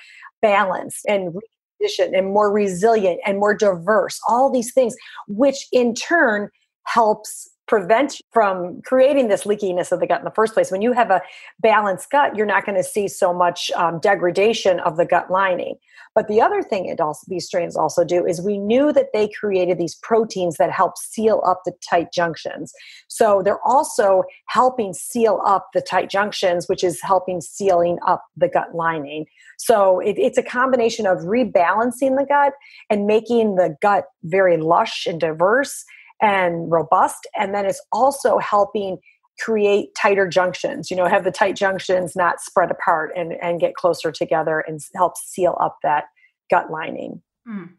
[0.47, 4.95] balanced and reconditioned and more resilient and more diverse, all these things,
[5.27, 6.49] which in turn
[6.85, 10.71] helps prevent from creating this leakiness of the gut in the first place.
[10.71, 11.21] When you have a
[11.61, 15.77] balanced gut, you're not going to see so much um, degradation of the gut lining.
[16.15, 19.29] But the other thing it also these strains also do is we knew that they
[19.29, 22.73] created these proteins that help seal up the tight junctions.
[23.09, 28.49] So they're also helping seal up the tight junctions, which is helping sealing up the
[28.49, 29.27] gut lining.
[29.59, 32.55] So it, it's a combination of rebalancing the gut
[32.89, 35.85] and making the gut very lush and diverse
[36.21, 37.27] and robust.
[37.37, 38.99] And then it's also helping
[39.39, 43.75] create tighter junctions, you know, have the tight junctions not spread apart and, and get
[43.75, 46.05] closer together and help seal up that
[46.51, 47.23] gut lining.
[47.47, 47.71] Mm.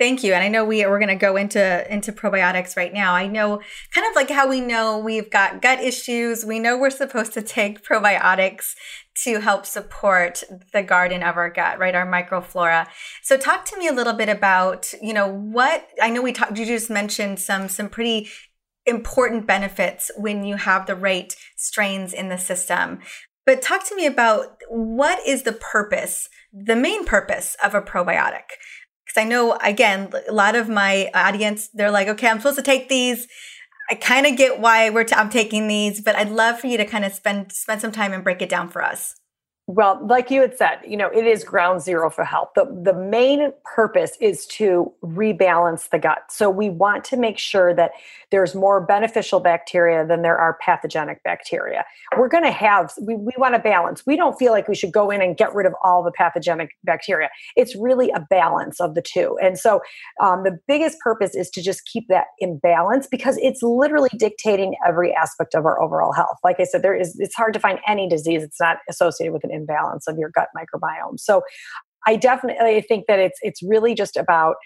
[0.00, 0.34] Thank you.
[0.34, 3.14] And I know we we're going to go into into probiotics right now.
[3.14, 3.60] I know
[3.94, 6.44] kind of like how we know we've got gut issues.
[6.44, 8.74] We know we're supposed to take probiotics
[9.22, 11.94] to help support the garden of our gut, right?
[11.94, 12.88] Our microflora.
[13.22, 16.58] So talk to me a little bit about, you know, what I know we talked
[16.58, 18.28] you just mentioned some some pretty
[18.86, 22.98] important benefits when you have the right strains in the system.
[23.44, 28.50] But talk to me about what is the purpose, the main purpose of a probiotic?
[29.06, 32.62] Because I know, again, a lot of my audience, they're like, okay, I'm supposed to
[32.62, 33.28] take these.
[33.88, 36.76] I kind of get why we're t- I'm taking these, but I'd love for you
[36.76, 39.14] to kind of spend spend some time and break it down for us.
[39.68, 42.50] Well, like you had said, you know, it is ground zero for health.
[42.54, 46.18] The, the main purpose is to rebalance the gut.
[46.30, 47.90] So we want to make sure that
[48.30, 51.84] there's more beneficial bacteria than there are pathogenic bacteria.
[52.16, 54.06] We're going to have, we, we want to balance.
[54.06, 56.70] We don't feel like we should go in and get rid of all the pathogenic
[56.84, 57.28] bacteria.
[57.56, 59.36] It's really a balance of the two.
[59.42, 59.80] And so
[60.22, 64.76] um, the biggest purpose is to just keep that in balance because it's literally dictating
[64.86, 66.38] every aspect of our overall health.
[66.44, 69.42] Like I said, there is, it's hard to find any disease that's not associated with
[69.42, 71.18] an imbalance of your gut microbiome.
[71.18, 71.42] So
[72.06, 74.56] I definitely think that it's it's really just about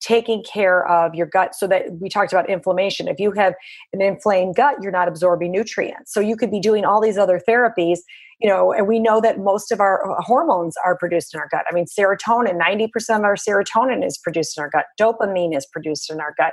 [0.00, 3.06] taking care of your gut so that we talked about inflammation.
[3.06, 3.54] If you have
[3.92, 6.12] an inflamed gut you're not absorbing nutrients.
[6.12, 7.98] So you could be doing all these other therapies
[8.40, 11.48] you know and we know that most of our uh, hormones are produced in our
[11.50, 11.64] gut.
[11.70, 14.86] I mean serotonin 90% of our serotonin is produced in our gut.
[15.00, 16.52] Dopamine is produced in our gut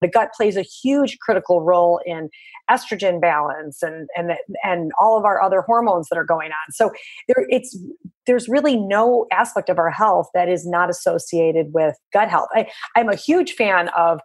[0.00, 2.28] the gut plays a huge critical role in
[2.70, 4.32] estrogen balance and and
[4.62, 6.72] and all of our other hormones that are going on.
[6.72, 6.90] So
[7.28, 7.78] there it's
[8.26, 12.48] there's really no aspect of our health that is not associated with gut health.
[12.54, 14.20] I, I'm a huge fan of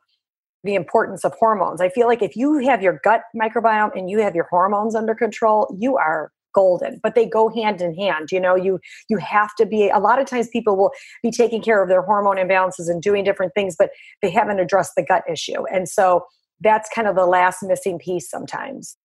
[0.63, 1.79] the importance of hormones.
[1.79, 5.13] I feel like if you have your gut microbiome and you have your hormones under
[5.13, 9.53] control, you are golden but they go hand in hand you know you you have
[9.55, 10.91] to be a lot of times people will
[11.21, 13.89] be taking care of their hormone imbalances and doing different things but
[14.21, 16.25] they haven't addressed the gut issue and so
[16.61, 18.97] that's kind of the last missing piece sometimes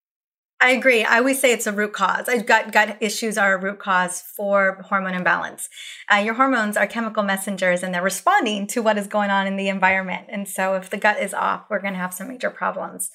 [0.63, 1.03] I agree.
[1.03, 2.29] I always say it's a root cause.
[2.29, 5.67] I've got gut issues are a root cause for hormone imbalance.
[6.07, 9.55] Uh, your hormones are chemical messengers and they're responding to what is going on in
[9.55, 10.27] the environment.
[10.29, 13.09] And so if the gut is off, we're going to have some major problems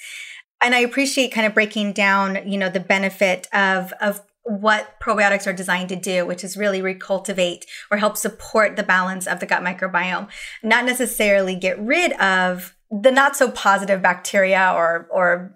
[0.63, 5.47] and I appreciate kind of breaking down, you know, the benefit of of what probiotics
[5.47, 9.47] are designed to do, which is really recultivate or help support the balance of the
[9.47, 10.29] gut microbiome,
[10.63, 15.55] not necessarily get rid of the not so positive bacteria or or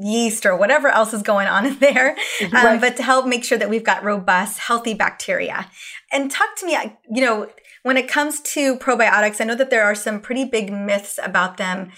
[0.00, 2.80] yeast or whatever else is going on in there, um, right.
[2.80, 5.68] but to help make sure that we've got robust, healthy bacteria.
[6.12, 6.76] And talk to me,
[7.12, 7.48] you know,
[7.82, 11.56] when it comes to probiotics, I know that there are some pretty big myths about
[11.56, 11.90] them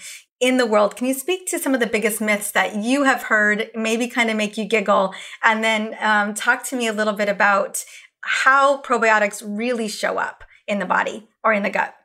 [0.43, 0.97] in the world.
[0.97, 4.29] Can you speak to some of the biggest myths that you have heard, maybe kind
[4.29, 7.85] of make you giggle, and then um, talk to me a little bit about
[8.19, 11.95] how probiotics really show up in the body or in the gut?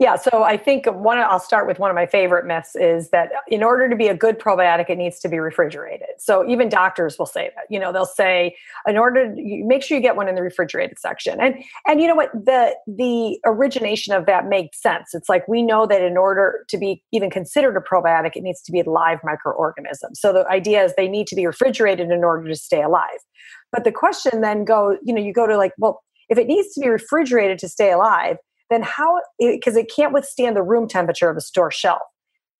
[0.00, 3.32] Yeah, so I think one I'll start with one of my favorite myths is that
[3.48, 6.06] in order to be a good probiotic, it needs to be refrigerated.
[6.18, 7.64] So even doctors will say that.
[7.68, 8.54] You know, they'll say
[8.86, 11.40] in order to, make sure you get one in the refrigerated section.
[11.40, 15.14] And and you know what the the origination of that makes sense.
[15.14, 18.62] It's like we know that in order to be even considered a probiotic, it needs
[18.62, 20.14] to be a live microorganism.
[20.14, 23.18] So the idea is they need to be refrigerated in order to stay alive.
[23.72, 26.72] But the question then go, you know, you go to like, well, if it needs
[26.74, 28.36] to be refrigerated to stay alive,
[28.70, 32.02] then how, because it, can't withstand the room temperature of a store shelf.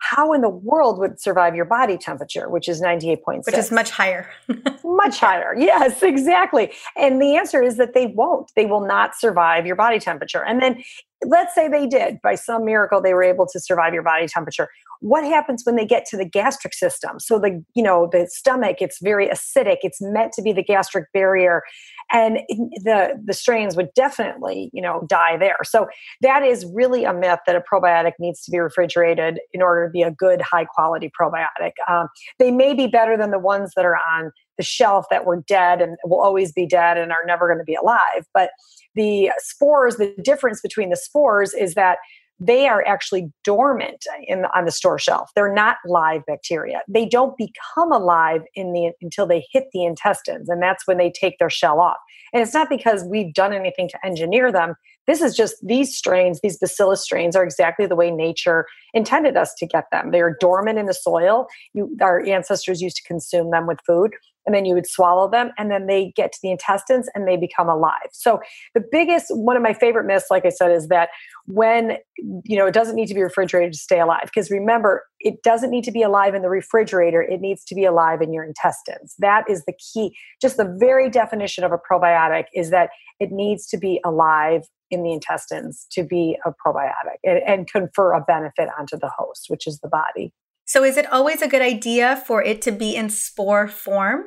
[0.00, 3.46] How in the world would survive your body temperature, which is 98.6?
[3.46, 4.30] Which is much higher.
[4.84, 5.56] much higher.
[5.58, 6.72] Yes, exactly.
[6.96, 8.52] And the answer is that they won't.
[8.54, 10.44] They will not survive your body temperature.
[10.44, 10.82] And then
[11.24, 14.68] let's say they did, by some miracle, they were able to survive your body temperature.
[15.00, 17.20] What happens when they get to the gastric system?
[17.20, 21.12] So the you know the stomach it's very acidic it's meant to be the gastric
[21.12, 21.62] barrier
[22.10, 25.58] and the the strains would definitely you know die there.
[25.64, 25.86] So
[26.22, 29.90] that is really a myth that a probiotic needs to be refrigerated in order to
[29.90, 31.72] be a good high quality probiotic.
[31.88, 35.42] Um, they may be better than the ones that are on the shelf that were
[35.46, 38.50] dead and will always be dead and are never going to be alive but
[38.98, 41.98] the spores the difference between the spores is that
[42.40, 45.30] they are actually dormant in on the store shelf.
[45.34, 46.82] They're not live bacteria.
[46.88, 51.10] They don't become alive in the until they hit the intestines, and that's when they
[51.10, 51.96] take their shell off.
[52.32, 54.74] And it's not because we've done anything to engineer them.
[55.06, 59.54] This is just these strains, these bacillus strains, are exactly the way nature intended us
[59.54, 60.10] to get them.
[60.10, 61.46] They are dormant in the soil.
[61.72, 64.12] You, our ancestors used to consume them with food
[64.48, 67.36] and then you would swallow them and then they get to the intestines and they
[67.36, 68.08] become alive.
[68.12, 68.40] So
[68.74, 71.10] the biggest one of my favorite myths like i said is that
[71.44, 75.42] when you know it doesn't need to be refrigerated to stay alive because remember it
[75.42, 78.44] doesn't need to be alive in the refrigerator it needs to be alive in your
[78.44, 79.14] intestines.
[79.18, 80.16] That is the key.
[80.40, 82.88] Just the very definition of a probiotic is that
[83.20, 88.14] it needs to be alive in the intestines to be a probiotic and, and confer
[88.14, 90.32] a benefit onto the host which is the body
[90.68, 94.26] so, is it always a good idea for it to be in spore form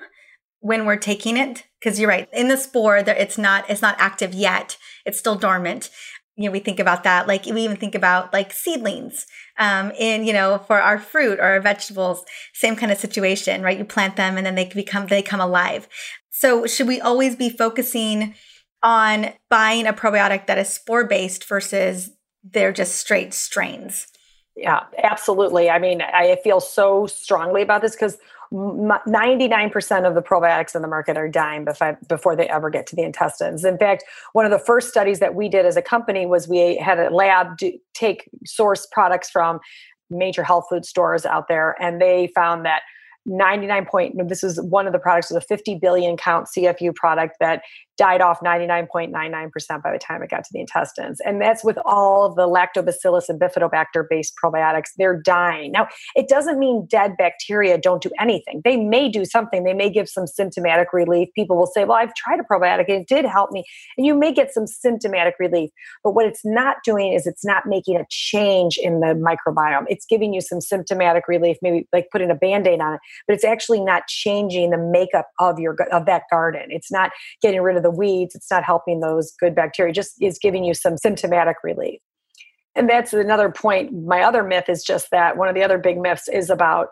[0.59, 1.65] when we're taking it?
[1.79, 5.91] Because you're right, in the spore, it's not it's not active yet; it's still dormant.
[6.35, 7.27] You know, we think about that.
[7.27, 9.27] Like we even think about like seedlings
[9.59, 12.25] um, in you know for our fruit or our vegetables.
[12.53, 13.77] Same kind of situation, right?
[13.77, 15.87] You plant them and then they become they come alive.
[16.31, 18.33] So, should we always be focusing
[18.81, 22.09] on buying a probiotic that is spore based versus
[22.43, 24.07] they're just straight strains?
[24.55, 25.69] Yeah, absolutely.
[25.69, 28.17] I mean, I feel so strongly about this because
[28.53, 31.65] 99% of the probiotics in the market are dying
[32.09, 33.63] before, they ever get to the intestines.
[33.63, 36.75] In fact, one of the first studies that we did as a company was we
[36.77, 39.61] had a lab do, take source products from
[40.09, 42.81] major health food stores out there, and they found that
[43.25, 47.37] 99 point this is one of the products was a 50 billion count cfu product
[47.39, 47.61] that
[48.01, 51.19] died off 99.99% by the time it got to the intestines.
[51.23, 54.89] And that's with all of the lactobacillus and bifidobacter based probiotics.
[54.97, 55.71] They're dying.
[55.71, 58.61] Now it doesn't mean dead bacteria don't do anything.
[58.65, 59.65] They may do something.
[59.65, 61.29] They may give some symptomatic relief.
[61.35, 62.85] People will say well i've tried a probiotic.
[62.87, 63.63] And it did help me.
[63.97, 65.69] And you may get some symptomatic relief.
[66.03, 69.85] But what it's not doing is it's not making a change in the microbiome.
[69.89, 73.45] It's giving you some symptomatic relief maybe like putting a band-aid on it but it's
[73.45, 76.63] actually not changing the makeup of your of that garden.
[76.69, 77.11] It's not
[77.43, 78.35] getting rid of the weeds.
[78.35, 79.93] It's not helping those good bacteria.
[79.93, 81.99] Just is giving you some symptomatic relief.
[82.75, 83.91] And that's another point.
[84.05, 86.89] My other myth is just that one of the other big myths is about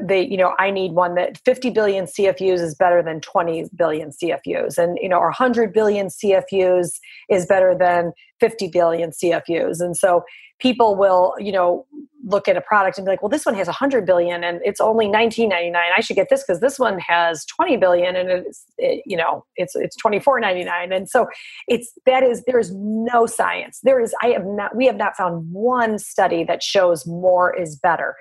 [0.00, 4.10] the you know i need one that 50 billion cfus is better than 20 billion
[4.10, 9.96] cfus and you know or 100 billion cfus is better than 50 billion cfus and
[9.96, 10.22] so
[10.62, 11.84] people will you know
[12.24, 14.80] look at a product and be like well this one has 100 billion and it's
[14.80, 19.02] only 19.99 i should get this because this one has 20 billion and it's it,
[19.04, 21.26] you know it's it's 24.99 and so
[21.66, 23.80] it's that is there is no science.
[23.82, 27.76] There is i have not we have not found one study that shows more is
[27.76, 28.14] better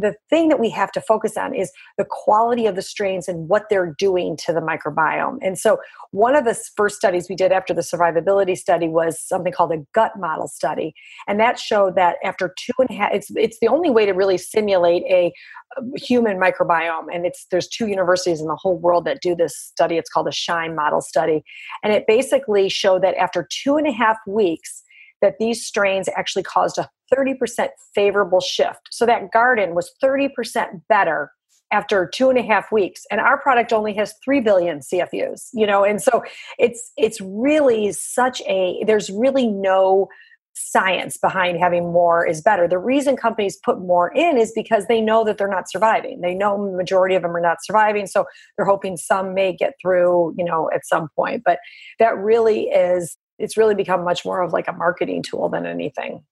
[0.00, 3.48] the thing that we have to focus on is the quality of the strains and
[3.48, 5.38] what they're doing to the microbiome.
[5.42, 5.78] And so,
[6.10, 9.78] one of the first studies we did after the survivability study was something called a
[9.94, 10.94] gut model study,
[11.28, 14.12] and that showed that after two and a half, it's it's the only way to
[14.12, 15.32] really simulate a
[15.78, 17.06] um, human microbiome.
[17.12, 19.96] And it's there's two universities in the whole world that do this study.
[19.96, 21.42] It's called the SHIME Model Study,
[21.82, 24.82] and it basically showed that after two and a half weeks
[25.20, 28.88] that these strains actually caused a 30% favorable shift.
[28.90, 31.30] So that garden was 30% better
[31.72, 33.04] after two and a half weeks.
[33.10, 35.84] And our product only has 3 billion cfus you know?
[35.84, 36.22] And so
[36.58, 40.08] it's it's really such a there's really no
[40.54, 42.66] science behind having more is better.
[42.66, 46.20] The reason companies put more in is because they know that they're not surviving.
[46.20, 48.26] They know the majority of them are not surviving so
[48.56, 51.42] they're hoping some may get through you know at some point.
[51.44, 51.60] But
[51.98, 56.22] that really is it's really become much more of like a marketing tool than anything.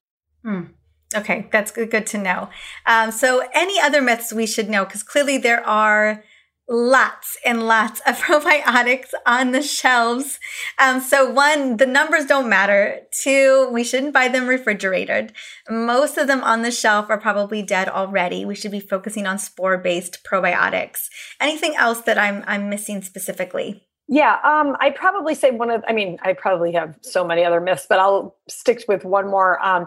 [0.44, 0.70] Mm.
[1.14, 2.50] Okay, that's good, to know.
[2.84, 4.84] Um, so, any other myths we should know?
[4.84, 6.22] Because clearly there are
[6.68, 10.38] lots and lots of probiotics on the shelves.
[10.78, 13.00] Um, so, one, the numbers don't matter.
[13.11, 15.32] Two, we shouldn't buy them refrigerated.
[15.70, 18.44] Most of them on the shelf are probably dead already.
[18.44, 21.09] We should be focusing on spore based probiotics.
[21.40, 23.88] Anything else that I'm, I'm missing specifically?
[24.11, 27.61] Yeah, um, I'd probably say one of, I mean, I probably have so many other
[27.61, 29.62] myths, but I'll stick with one more.
[29.64, 29.86] Um,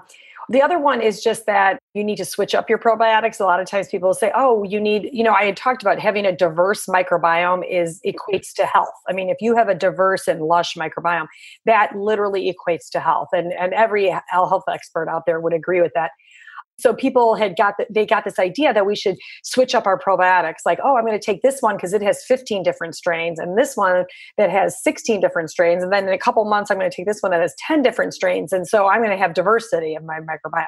[0.49, 3.39] the other one is just that you need to switch up your probiotics.
[3.39, 5.99] A lot of times people say, oh, you need, you know, I had talked about
[5.99, 8.93] having a diverse microbiome is equates to health.
[9.07, 11.27] I mean, if you have a diverse and lush microbiome,
[11.65, 13.29] that literally equates to health.
[13.33, 16.11] And, and every health expert out there would agree with that
[16.81, 19.99] so people had got the, they got this idea that we should switch up our
[19.99, 23.39] probiotics like oh i'm going to take this one because it has 15 different strains
[23.39, 24.05] and this one
[24.37, 27.07] that has 16 different strains and then in a couple months i'm going to take
[27.07, 30.03] this one that has 10 different strains and so i'm going to have diversity of
[30.03, 30.65] my microbiome.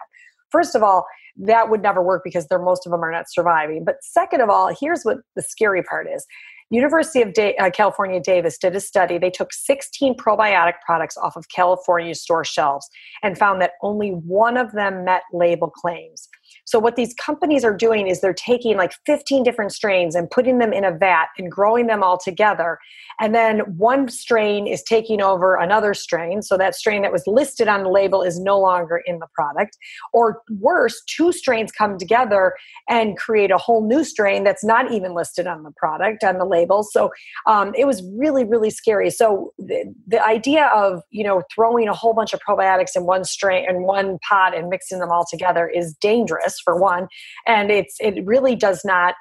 [0.51, 1.05] First of all
[1.37, 4.49] that would never work because there most of them are not surviving but second of
[4.49, 6.25] all here's what the scary part is
[6.73, 9.19] University of da- uh, California Davis did a study.
[9.19, 12.89] They took 16 probiotic products off of California store shelves
[13.21, 16.27] and found that only one of them met label claims.
[16.65, 20.59] So what these companies are doing is they're taking like 15 different strains and putting
[20.59, 22.79] them in a vat and growing them all together.
[23.19, 26.41] And then one strain is taking over another strain.
[26.41, 29.77] So that strain that was listed on the label is no longer in the product.
[30.13, 32.53] Or worse, two strains come together
[32.89, 36.45] and create a whole new strain that's not even listed on the product, on the
[36.45, 36.83] label.
[36.83, 37.11] So
[37.45, 39.09] um, it was really, really scary.
[39.09, 43.23] So the, the idea of, you know, throwing a whole bunch of probiotics in one
[43.23, 47.07] strain in one pot and mixing them all together is dangerous for one.
[47.47, 49.15] And it's it really does not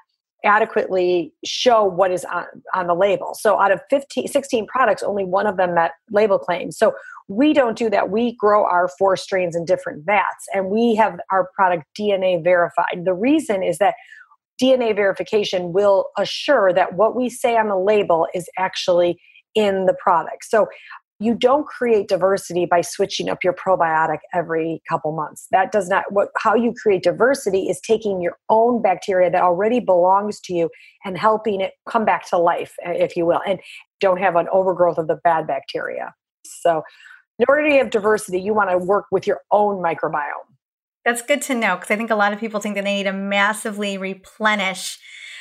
[0.45, 3.35] adequately show what is on, on the label.
[3.39, 6.76] So out of 15 16 products only one of them met label claims.
[6.76, 6.95] So
[7.28, 8.11] we don't do that.
[8.11, 13.05] We grow our four strains in different vats and we have our product dna verified.
[13.05, 13.95] The reason is that
[14.61, 19.18] dna verification will assure that what we say on the label is actually
[19.55, 20.45] in the product.
[20.45, 20.66] So
[21.23, 25.47] you don't create diversity by switching up your probiotic every couple months.
[25.51, 29.81] That does not what how you create diversity is taking your own bacteria that already
[29.81, 30.70] belongs to you
[31.05, 33.61] and helping it come back to life if you will and
[34.01, 36.14] don't have an overgrowth of the bad bacteria.
[36.45, 36.83] So
[37.39, 40.49] in order to have diversity you want to work with your own microbiome.
[41.05, 43.05] That's good to know because i think a lot of people think that they need
[43.05, 44.99] to massively replenish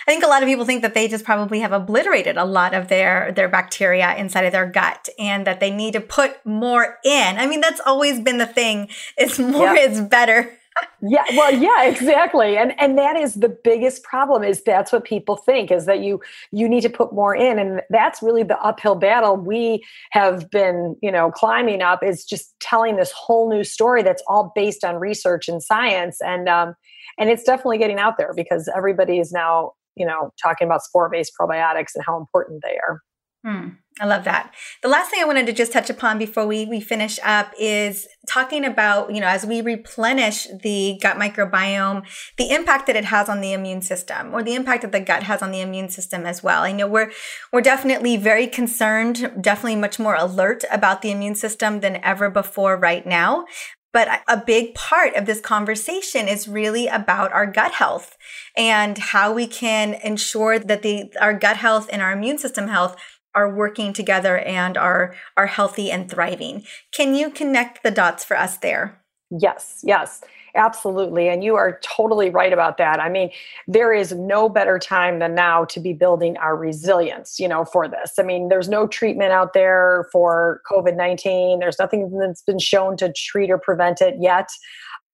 [0.07, 2.73] I think a lot of people think that they just probably have obliterated a lot
[2.73, 6.97] of their their bacteria inside of their gut and that they need to put more
[7.03, 7.37] in.
[7.37, 8.89] I mean, that's always been the thing.
[9.17, 9.89] It's more yeah.
[9.89, 10.57] is better.
[11.01, 15.35] yeah well yeah exactly and and that is the biggest problem is that's what people
[15.35, 16.21] think is that you
[16.51, 20.95] you need to put more in and that's really the uphill battle we have been
[21.01, 24.95] you know climbing up is just telling this whole new story that's all based on
[24.95, 26.73] research and science and um
[27.19, 31.09] and it's definitely getting out there because everybody is now you know, talking about spore
[31.09, 33.01] based probiotics and how important they are.
[33.43, 33.69] Hmm,
[33.99, 34.53] I love that.
[34.83, 38.07] The last thing I wanted to just touch upon before we, we finish up is
[38.29, 42.05] talking about, you know, as we replenish the gut microbiome,
[42.37, 45.23] the impact that it has on the immune system or the impact that the gut
[45.23, 46.61] has on the immune system as well.
[46.61, 47.11] I know we're,
[47.51, 52.77] we're definitely very concerned, definitely much more alert about the immune system than ever before
[52.77, 53.45] right now.
[53.93, 58.17] But a big part of this conversation is really about our gut health
[58.55, 62.95] and how we can ensure that the, our gut health and our immune system health
[63.35, 66.63] are working together and are, are healthy and thriving.
[66.91, 69.01] Can you connect the dots for us there?
[69.29, 70.21] Yes, yes.
[70.55, 71.29] Absolutely.
[71.29, 72.99] And you are totally right about that.
[72.99, 73.31] I mean,
[73.67, 77.87] there is no better time than now to be building our resilience, you know, for
[77.87, 78.13] this.
[78.19, 81.59] I mean, there's no treatment out there for COVID 19.
[81.59, 84.49] There's nothing that's been shown to treat or prevent it yet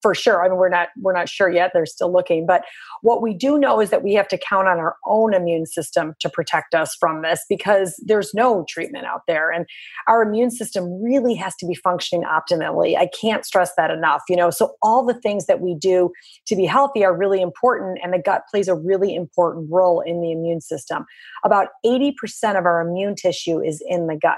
[0.01, 0.45] for sure.
[0.45, 1.71] I mean, we're not we're not sure yet.
[1.73, 2.63] They're still looking, but
[3.01, 6.15] what we do know is that we have to count on our own immune system
[6.19, 9.65] to protect us from this because there's no treatment out there, and
[10.07, 12.97] our immune system really has to be functioning optimally.
[12.97, 14.21] I can't stress that enough.
[14.29, 16.11] You know, so all the things that we do
[16.47, 20.21] to be healthy are really important, and the gut plays a really important role in
[20.21, 21.05] the immune system.
[21.43, 24.37] About eighty percent of our immune tissue is in the gut.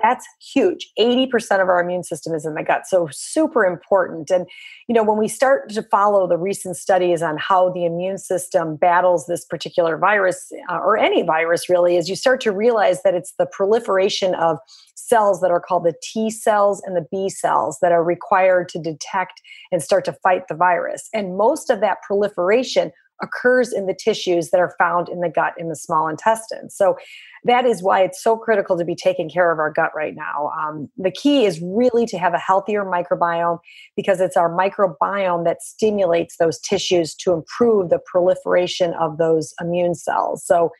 [0.00, 0.90] That's huge.
[0.98, 2.86] 80% of our immune system is in the gut.
[2.86, 4.30] So super important.
[4.30, 4.46] And,
[4.88, 8.76] you know, when we start to follow the recent studies on how the immune system
[8.76, 13.14] battles this particular virus uh, or any virus really, is you start to realize that
[13.14, 14.56] it's the proliferation of
[14.94, 18.78] cells that are called the T cells and the B cells that are required to
[18.78, 21.10] detect and start to fight the virus.
[21.12, 25.54] And most of that proliferation occurs in the tissues that are found in the gut
[25.56, 26.68] in the small intestine.
[26.68, 26.96] So
[27.44, 30.52] that is why it's so critical to be taking care of our gut right now.
[30.58, 33.58] Um, the key is really to have a healthier microbiome
[33.96, 39.94] because it's our microbiome that stimulates those tissues to improve the proliferation of those immune
[39.94, 40.44] cells.
[40.44, 40.70] So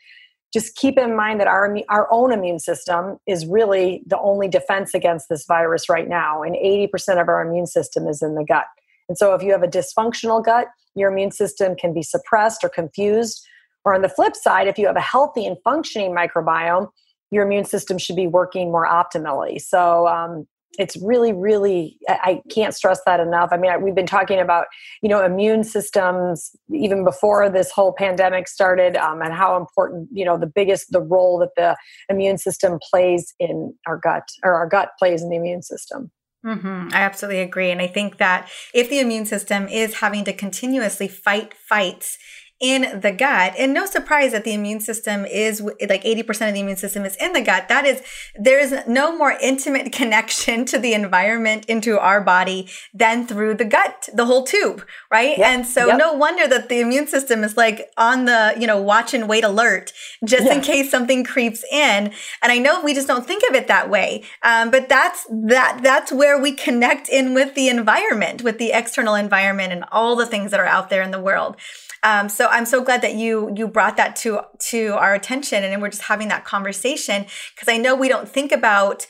[0.53, 4.93] just keep in mind that our, our own immune system is really the only defense
[4.95, 6.43] against this virus right now.
[6.43, 8.67] And 80% of our immune system is in the gut.
[9.09, 12.69] And so if you have a dysfunctional gut, your immune system can be suppressed or
[12.69, 13.45] confused.
[13.85, 16.89] Or on the flip side, if you have a healthy and functioning microbiome,
[17.31, 19.61] your immune system should be working more optimally.
[19.61, 20.47] So um,
[20.79, 24.67] it's really really i can't stress that enough i mean we've been talking about
[25.03, 30.25] you know immune systems even before this whole pandemic started um, and how important you
[30.25, 31.77] know the biggest the role that the
[32.09, 36.11] immune system plays in our gut or our gut plays in the immune system
[36.45, 36.89] Mm-hmm.
[36.93, 37.71] I absolutely agree.
[37.71, 42.19] And I think that if the immune system is having to continuously fight fights
[42.63, 43.55] in the gut.
[43.59, 47.17] And no surprise that the immune system is like 80% of the immune system is
[47.17, 47.69] in the gut.
[47.69, 48.03] That is,
[48.37, 54.09] there's no more intimate connection to the environment into our body than through the gut,
[54.15, 55.37] the whole tube, right?
[55.37, 55.47] Yep.
[55.47, 55.99] And so yep.
[55.99, 59.43] no wonder that the immune system is like on the, you know, watch and wait
[59.43, 59.93] alert
[60.25, 60.55] just yeah.
[60.55, 62.13] in case something creeps in.
[62.43, 64.23] And I know we just don't think of it that way.
[64.45, 69.17] Um, but that's, that, that's where we connect in with the environment, with the external
[69.17, 71.57] environment and all the things that are out there in the world.
[72.05, 75.83] Um, so I'm so glad that you you brought that to to our attention, and
[75.83, 79.07] we're just having that conversation because I know we don't think about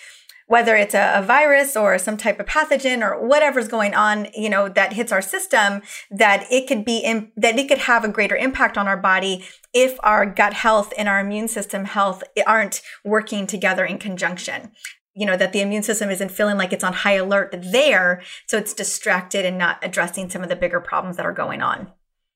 [0.47, 4.51] whether it's a, a, virus or some type of pathogen or whatever's going on, you
[4.51, 5.81] know, that hits our system,
[6.11, 9.47] that it could be in, that it could have a greater impact on our body
[9.73, 14.73] if our gut health and our immune system health aren't working together in conjunction.
[15.15, 18.57] You know that the immune system isn't feeling like it's on high alert there so
[18.57, 21.93] it's distracted and not addressing some of the bigger problems that are going on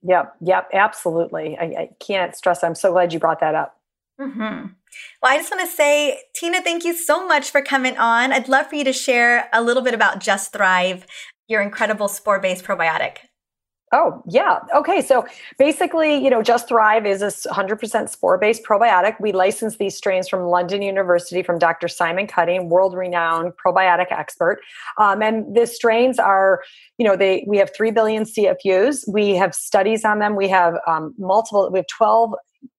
[0.07, 1.57] Yep, yep, absolutely.
[1.59, 2.63] I, I can't stress.
[2.63, 3.77] I'm so glad you brought that up.
[4.21, 4.67] Mm-hmm.
[5.23, 8.33] Well, I just want to say, Tina, thank you so much for coming on.
[8.33, 11.07] I'd love for you to share a little bit about Just Thrive,
[11.49, 13.19] your incredible spore based probiotic.
[13.93, 14.59] Oh, yeah.
[14.75, 15.01] Okay.
[15.01, 15.25] So
[15.59, 19.15] basically, you know, Just Thrive is a 100% spore based probiotic.
[19.21, 21.87] We license these strains from London University from Dr.
[21.87, 24.61] Simon Cutting, world renowned probiotic expert.
[24.99, 26.63] Um, and the strains are,
[26.99, 29.05] you know, they we have 3 billion CFUs.
[29.09, 30.35] We have studies on them.
[30.35, 32.35] We have um, multiple, we have 12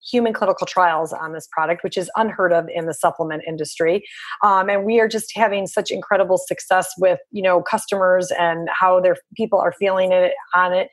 [0.10, 4.04] human clinical trials on this product, which is unheard of in the supplement industry.
[4.44, 9.00] Um, and we are just having such incredible success with you know customers and how
[9.00, 10.90] their people are feeling it on it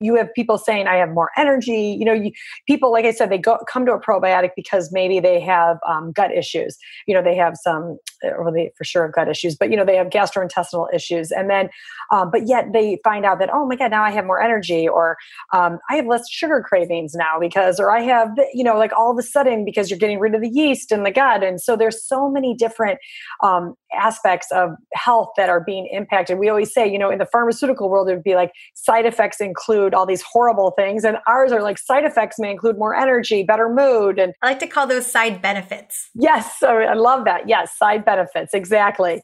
[0.00, 2.30] you have people saying i have more energy you know you,
[2.66, 6.12] people like i said they go come to a probiotic because maybe they have um,
[6.12, 6.76] gut issues
[7.06, 7.98] you know they have some
[8.36, 11.50] or they for sure have gut issues but you know they have gastrointestinal issues and
[11.50, 11.68] then
[12.10, 14.88] um, but yet they find out that oh my god now i have more energy
[14.88, 15.16] or
[15.52, 19.10] um, i have less sugar cravings now because or i have you know like all
[19.10, 21.76] of a sudden because you're getting rid of the yeast in the gut and so
[21.76, 22.98] there's so many different
[23.42, 26.38] um, aspects of health that are being impacted.
[26.38, 29.40] We always say you know in the pharmaceutical world it would be like side effects
[29.40, 32.94] include include all these horrible things and ours are like side effects may include more
[32.94, 37.48] energy better mood and i like to call those side benefits yes i love that
[37.48, 39.20] yes side benefits exactly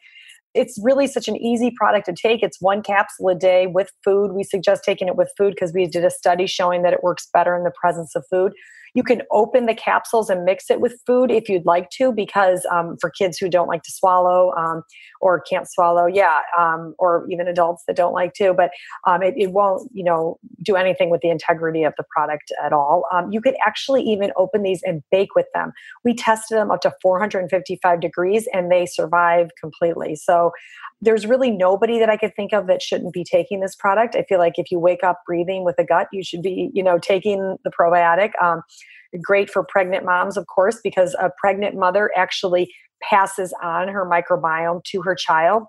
[0.54, 2.40] it's really such an easy product to take.
[2.40, 4.30] It's one capsule a day with food.
[4.34, 7.28] We suggest taking it with food because we did a study showing that it works
[7.34, 8.52] better in the presence of food.
[8.94, 12.66] You can open the capsules and mix it with food if you'd like to, because
[12.70, 14.82] um, for kids who don't like to swallow um,
[15.20, 18.70] or can't swallow, yeah, um, or even adults that don't like to, but
[19.06, 22.72] um, it, it, won't, you know, do anything with the integrity of the product at
[22.72, 23.04] all.
[23.12, 25.72] Um, you could actually even open these and bake with them.
[26.04, 30.16] We tested them up to 455 degrees and they survive completely.
[30.16, 30.52] So
[31.04, 34.16] there's really nobody that I could think of that shouldn't be taking this product.
[34.16, 36.82] I feel like if you wake up breathing with a gut, you should be, you
[36.82, 38.30] know, taking the probiotic.
[38.42, 38.62] Um,
[39.22, 44.82] great for pregnant moms, of course, because a pregnant mother actually passes on her microbiome
[44.84, 45.64] to her child.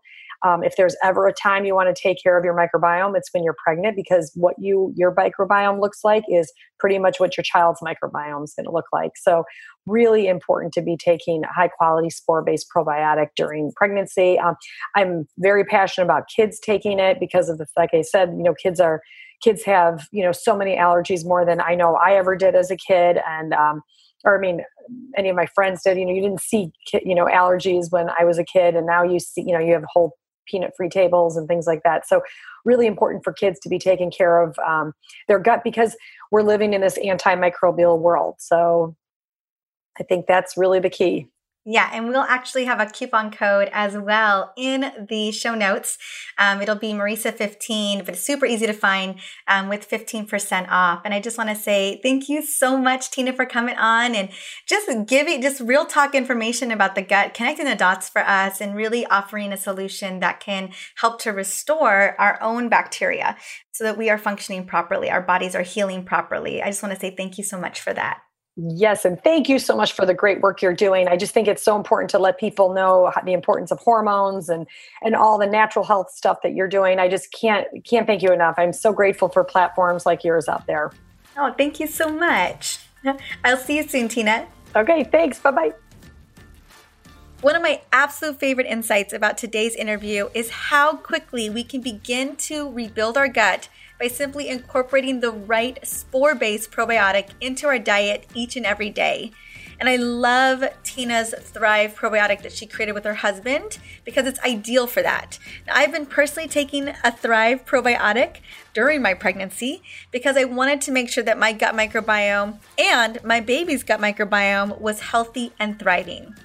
[0.46, 3.30] Um, if there's ever a time you want to take care of your microbiome, it's
[3.34, 7.44] when you're pregnant because what you your microbiome looks like is pretty much what your
[7.44, 9.12] child's microbiome is going to look like.
[9.16, 9.44] So,
[9.88, 14.38] really important to be taking high quality spore based probiotic during pregnancy.
[14.38, 14.56] Um,
[14.96, 18.54] I'm very passionate about kids taking it because of the like I said, you know,
[18.54, 19.02] kids are
[19.44, 22.70] kids have you know so many allergies more than I know I ever did as
[22.70, 23.82] a kid, and um,
[24.24, 24.62] or I mean,
[25.18, 25.98] any of my friends did.
[25.98, 26.72] You know, you didn't see
[27.04, 29.74] you know allergies when I was a kid, and now you see you know you
[29.74, 30.14] have a whole
[30.46, 32.08] peanut free tables and things like that.
[32.08, 32.22] So,
[32.64, 34.94] really important for kids to be taking care of um,
[35.28, 35.96] their gut because
[36.32, 38.36] we're living in this antimicrobial world.
[38.40, 38.96] So,
[40.00, 41.28] I think that's really the key.
[41.68, 45.98] Yeah, and we'll actually have a coupon code as well in the show notes.
[46.38, 49.16] Um, it'll be Mariza15, but it's super easy to find
[49.48, 51.02] um, with 15% off.
[51.04, 54.30] And I just want to say thank you so much, Tina, for coming on and
[54.68, 58.76] just giving just real talk information about the gut, connecting the dots for us, and
[58.76, 63.38] really offering a solution that can help to restore our own bacteria
[63.72, 66.62] so that we are functioning properly, our bodies are healing properly.
[66.62, 68.20] I just want to say thank you so much for that.
[68.58, 71.10] Yes, and thank you so much for the great work you're doing.
[71.10, 74.66] I just think it's so important to let people know the importance of hormones and
[75.02, 76.98] and all the natural health stuff that you're doing.
[76.98, 78.56] I just can't can't thank you enough.
[78.58, 80.92] I'm so grateful for platforms like yours out there.
[81.38, 82.80] Oh, thank you so much.
[83.44, 84.48] I'll see you soon, Tina.
[84.74, 85.40] Okay, thanks.
[85.40, 85.74] Bye-bye.
[87.42, 92.38] One of my absolute favorite insights about today's interview is how quickly we can begin
[92.38, 98.26] to rebuild our gut by simply incorporating the right spore based probiotic into our diet
[98.34, 99.32] each and every day.
[99.80, 104.88] And I love Tina's Thrive probiotic that she created with her husband because it's ideal
[104.88, 105.38] for that.
[105.68, 108.38] Now, I've been personally taking a Thrive probiotic
[108.74, 113.42] during my pregnancy because I wanted to make sure that my gut microbiome and my
[113.42, 116.36] baby's gut microbiome was healthy and thriving.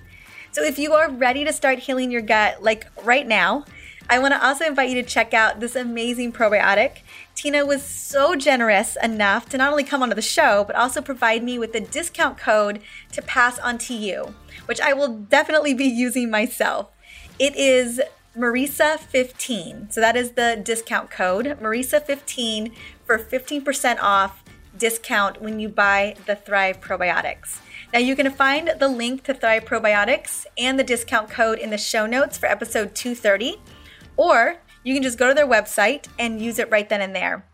[0.52, 3.64] So if you are ready to start healing your gut, like right now,
[4.08, 7.02] I want to also invite you to check out this amazing probiotic.
[7.40, 11.42] Tina was so generous enough to not only come onto the show, but also provide
[11.42, 12.82] me with a discount code
[13.12, 14.34] to pass on to you,
[14.66, 16.88] which I will definitely be using myself.
[17.38, 17.98] It is
[18.36, 19.90] Mariza15.
[19.90, 22.74] So that is the discount code, Mariza15
[23.06, 24.44] for 15% off
[24.76, 27.60] discount when you buy the Thrive probiotics.
[27.90, 31.78] Now you can find the link to Thrive probiotics and the discount code in the
[31.78, 33.56] show notes for episode 230
[34.18, 37.44] or you can just go to their website and use it right then and there.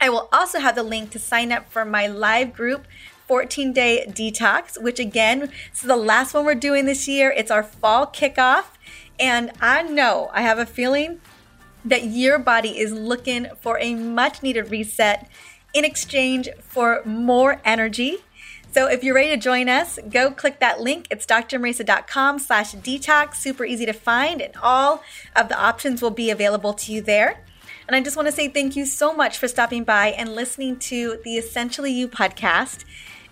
[0.00, 2.86] I will also have the link to sign up for my live group
[3.28, 7.30] 14 day detox, which again, this is the last one we're doing this year.
[7.30, 8.64] It's our fall kickoff.
[9.18, 11.20] And I know, I have a feeling
[11.84, 15.30] that your body is looking for a much needed reset
[15.72, 18.18] in exchange for more energy
[18.72, 21.08] so if you're ready to join us, go click that link.
[21.10, 23.34] It's drmariza.com slash detox.
[23.36, 25.02] Super easy to find and all
[25.34, 27.42] of the options will be available to you there.
[27.88, 30.78] And I just want to say thank you so much for stopping by and listening
[30.80, 32.84] to the Essentially You podcast.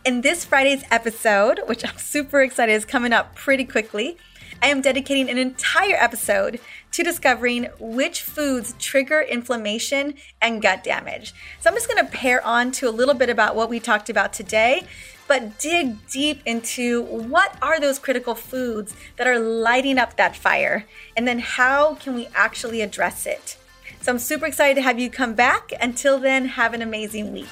[0.05, 4.17] In this Friday's episode, which I'm super excited is coming up pretty quickly,
[4.61, 6.59] I am dedicating an entire episode
[6.91, 11.33] to discovering which foods trigger inflammation and gut damage.
[11.61, 14.11] So I'm just going to pair on to a little bit about what we talked
[14.11, 14.85] about today,
[15.29, 20.87] but dig deep into what are those critical foods that are lighting up that fire,
[21.17, 23.57] and then how can we actually address it.
[24.01, 25.73] So I'm super excited to have you come back.
[25.81, 27.49] Until then, have an amazing week.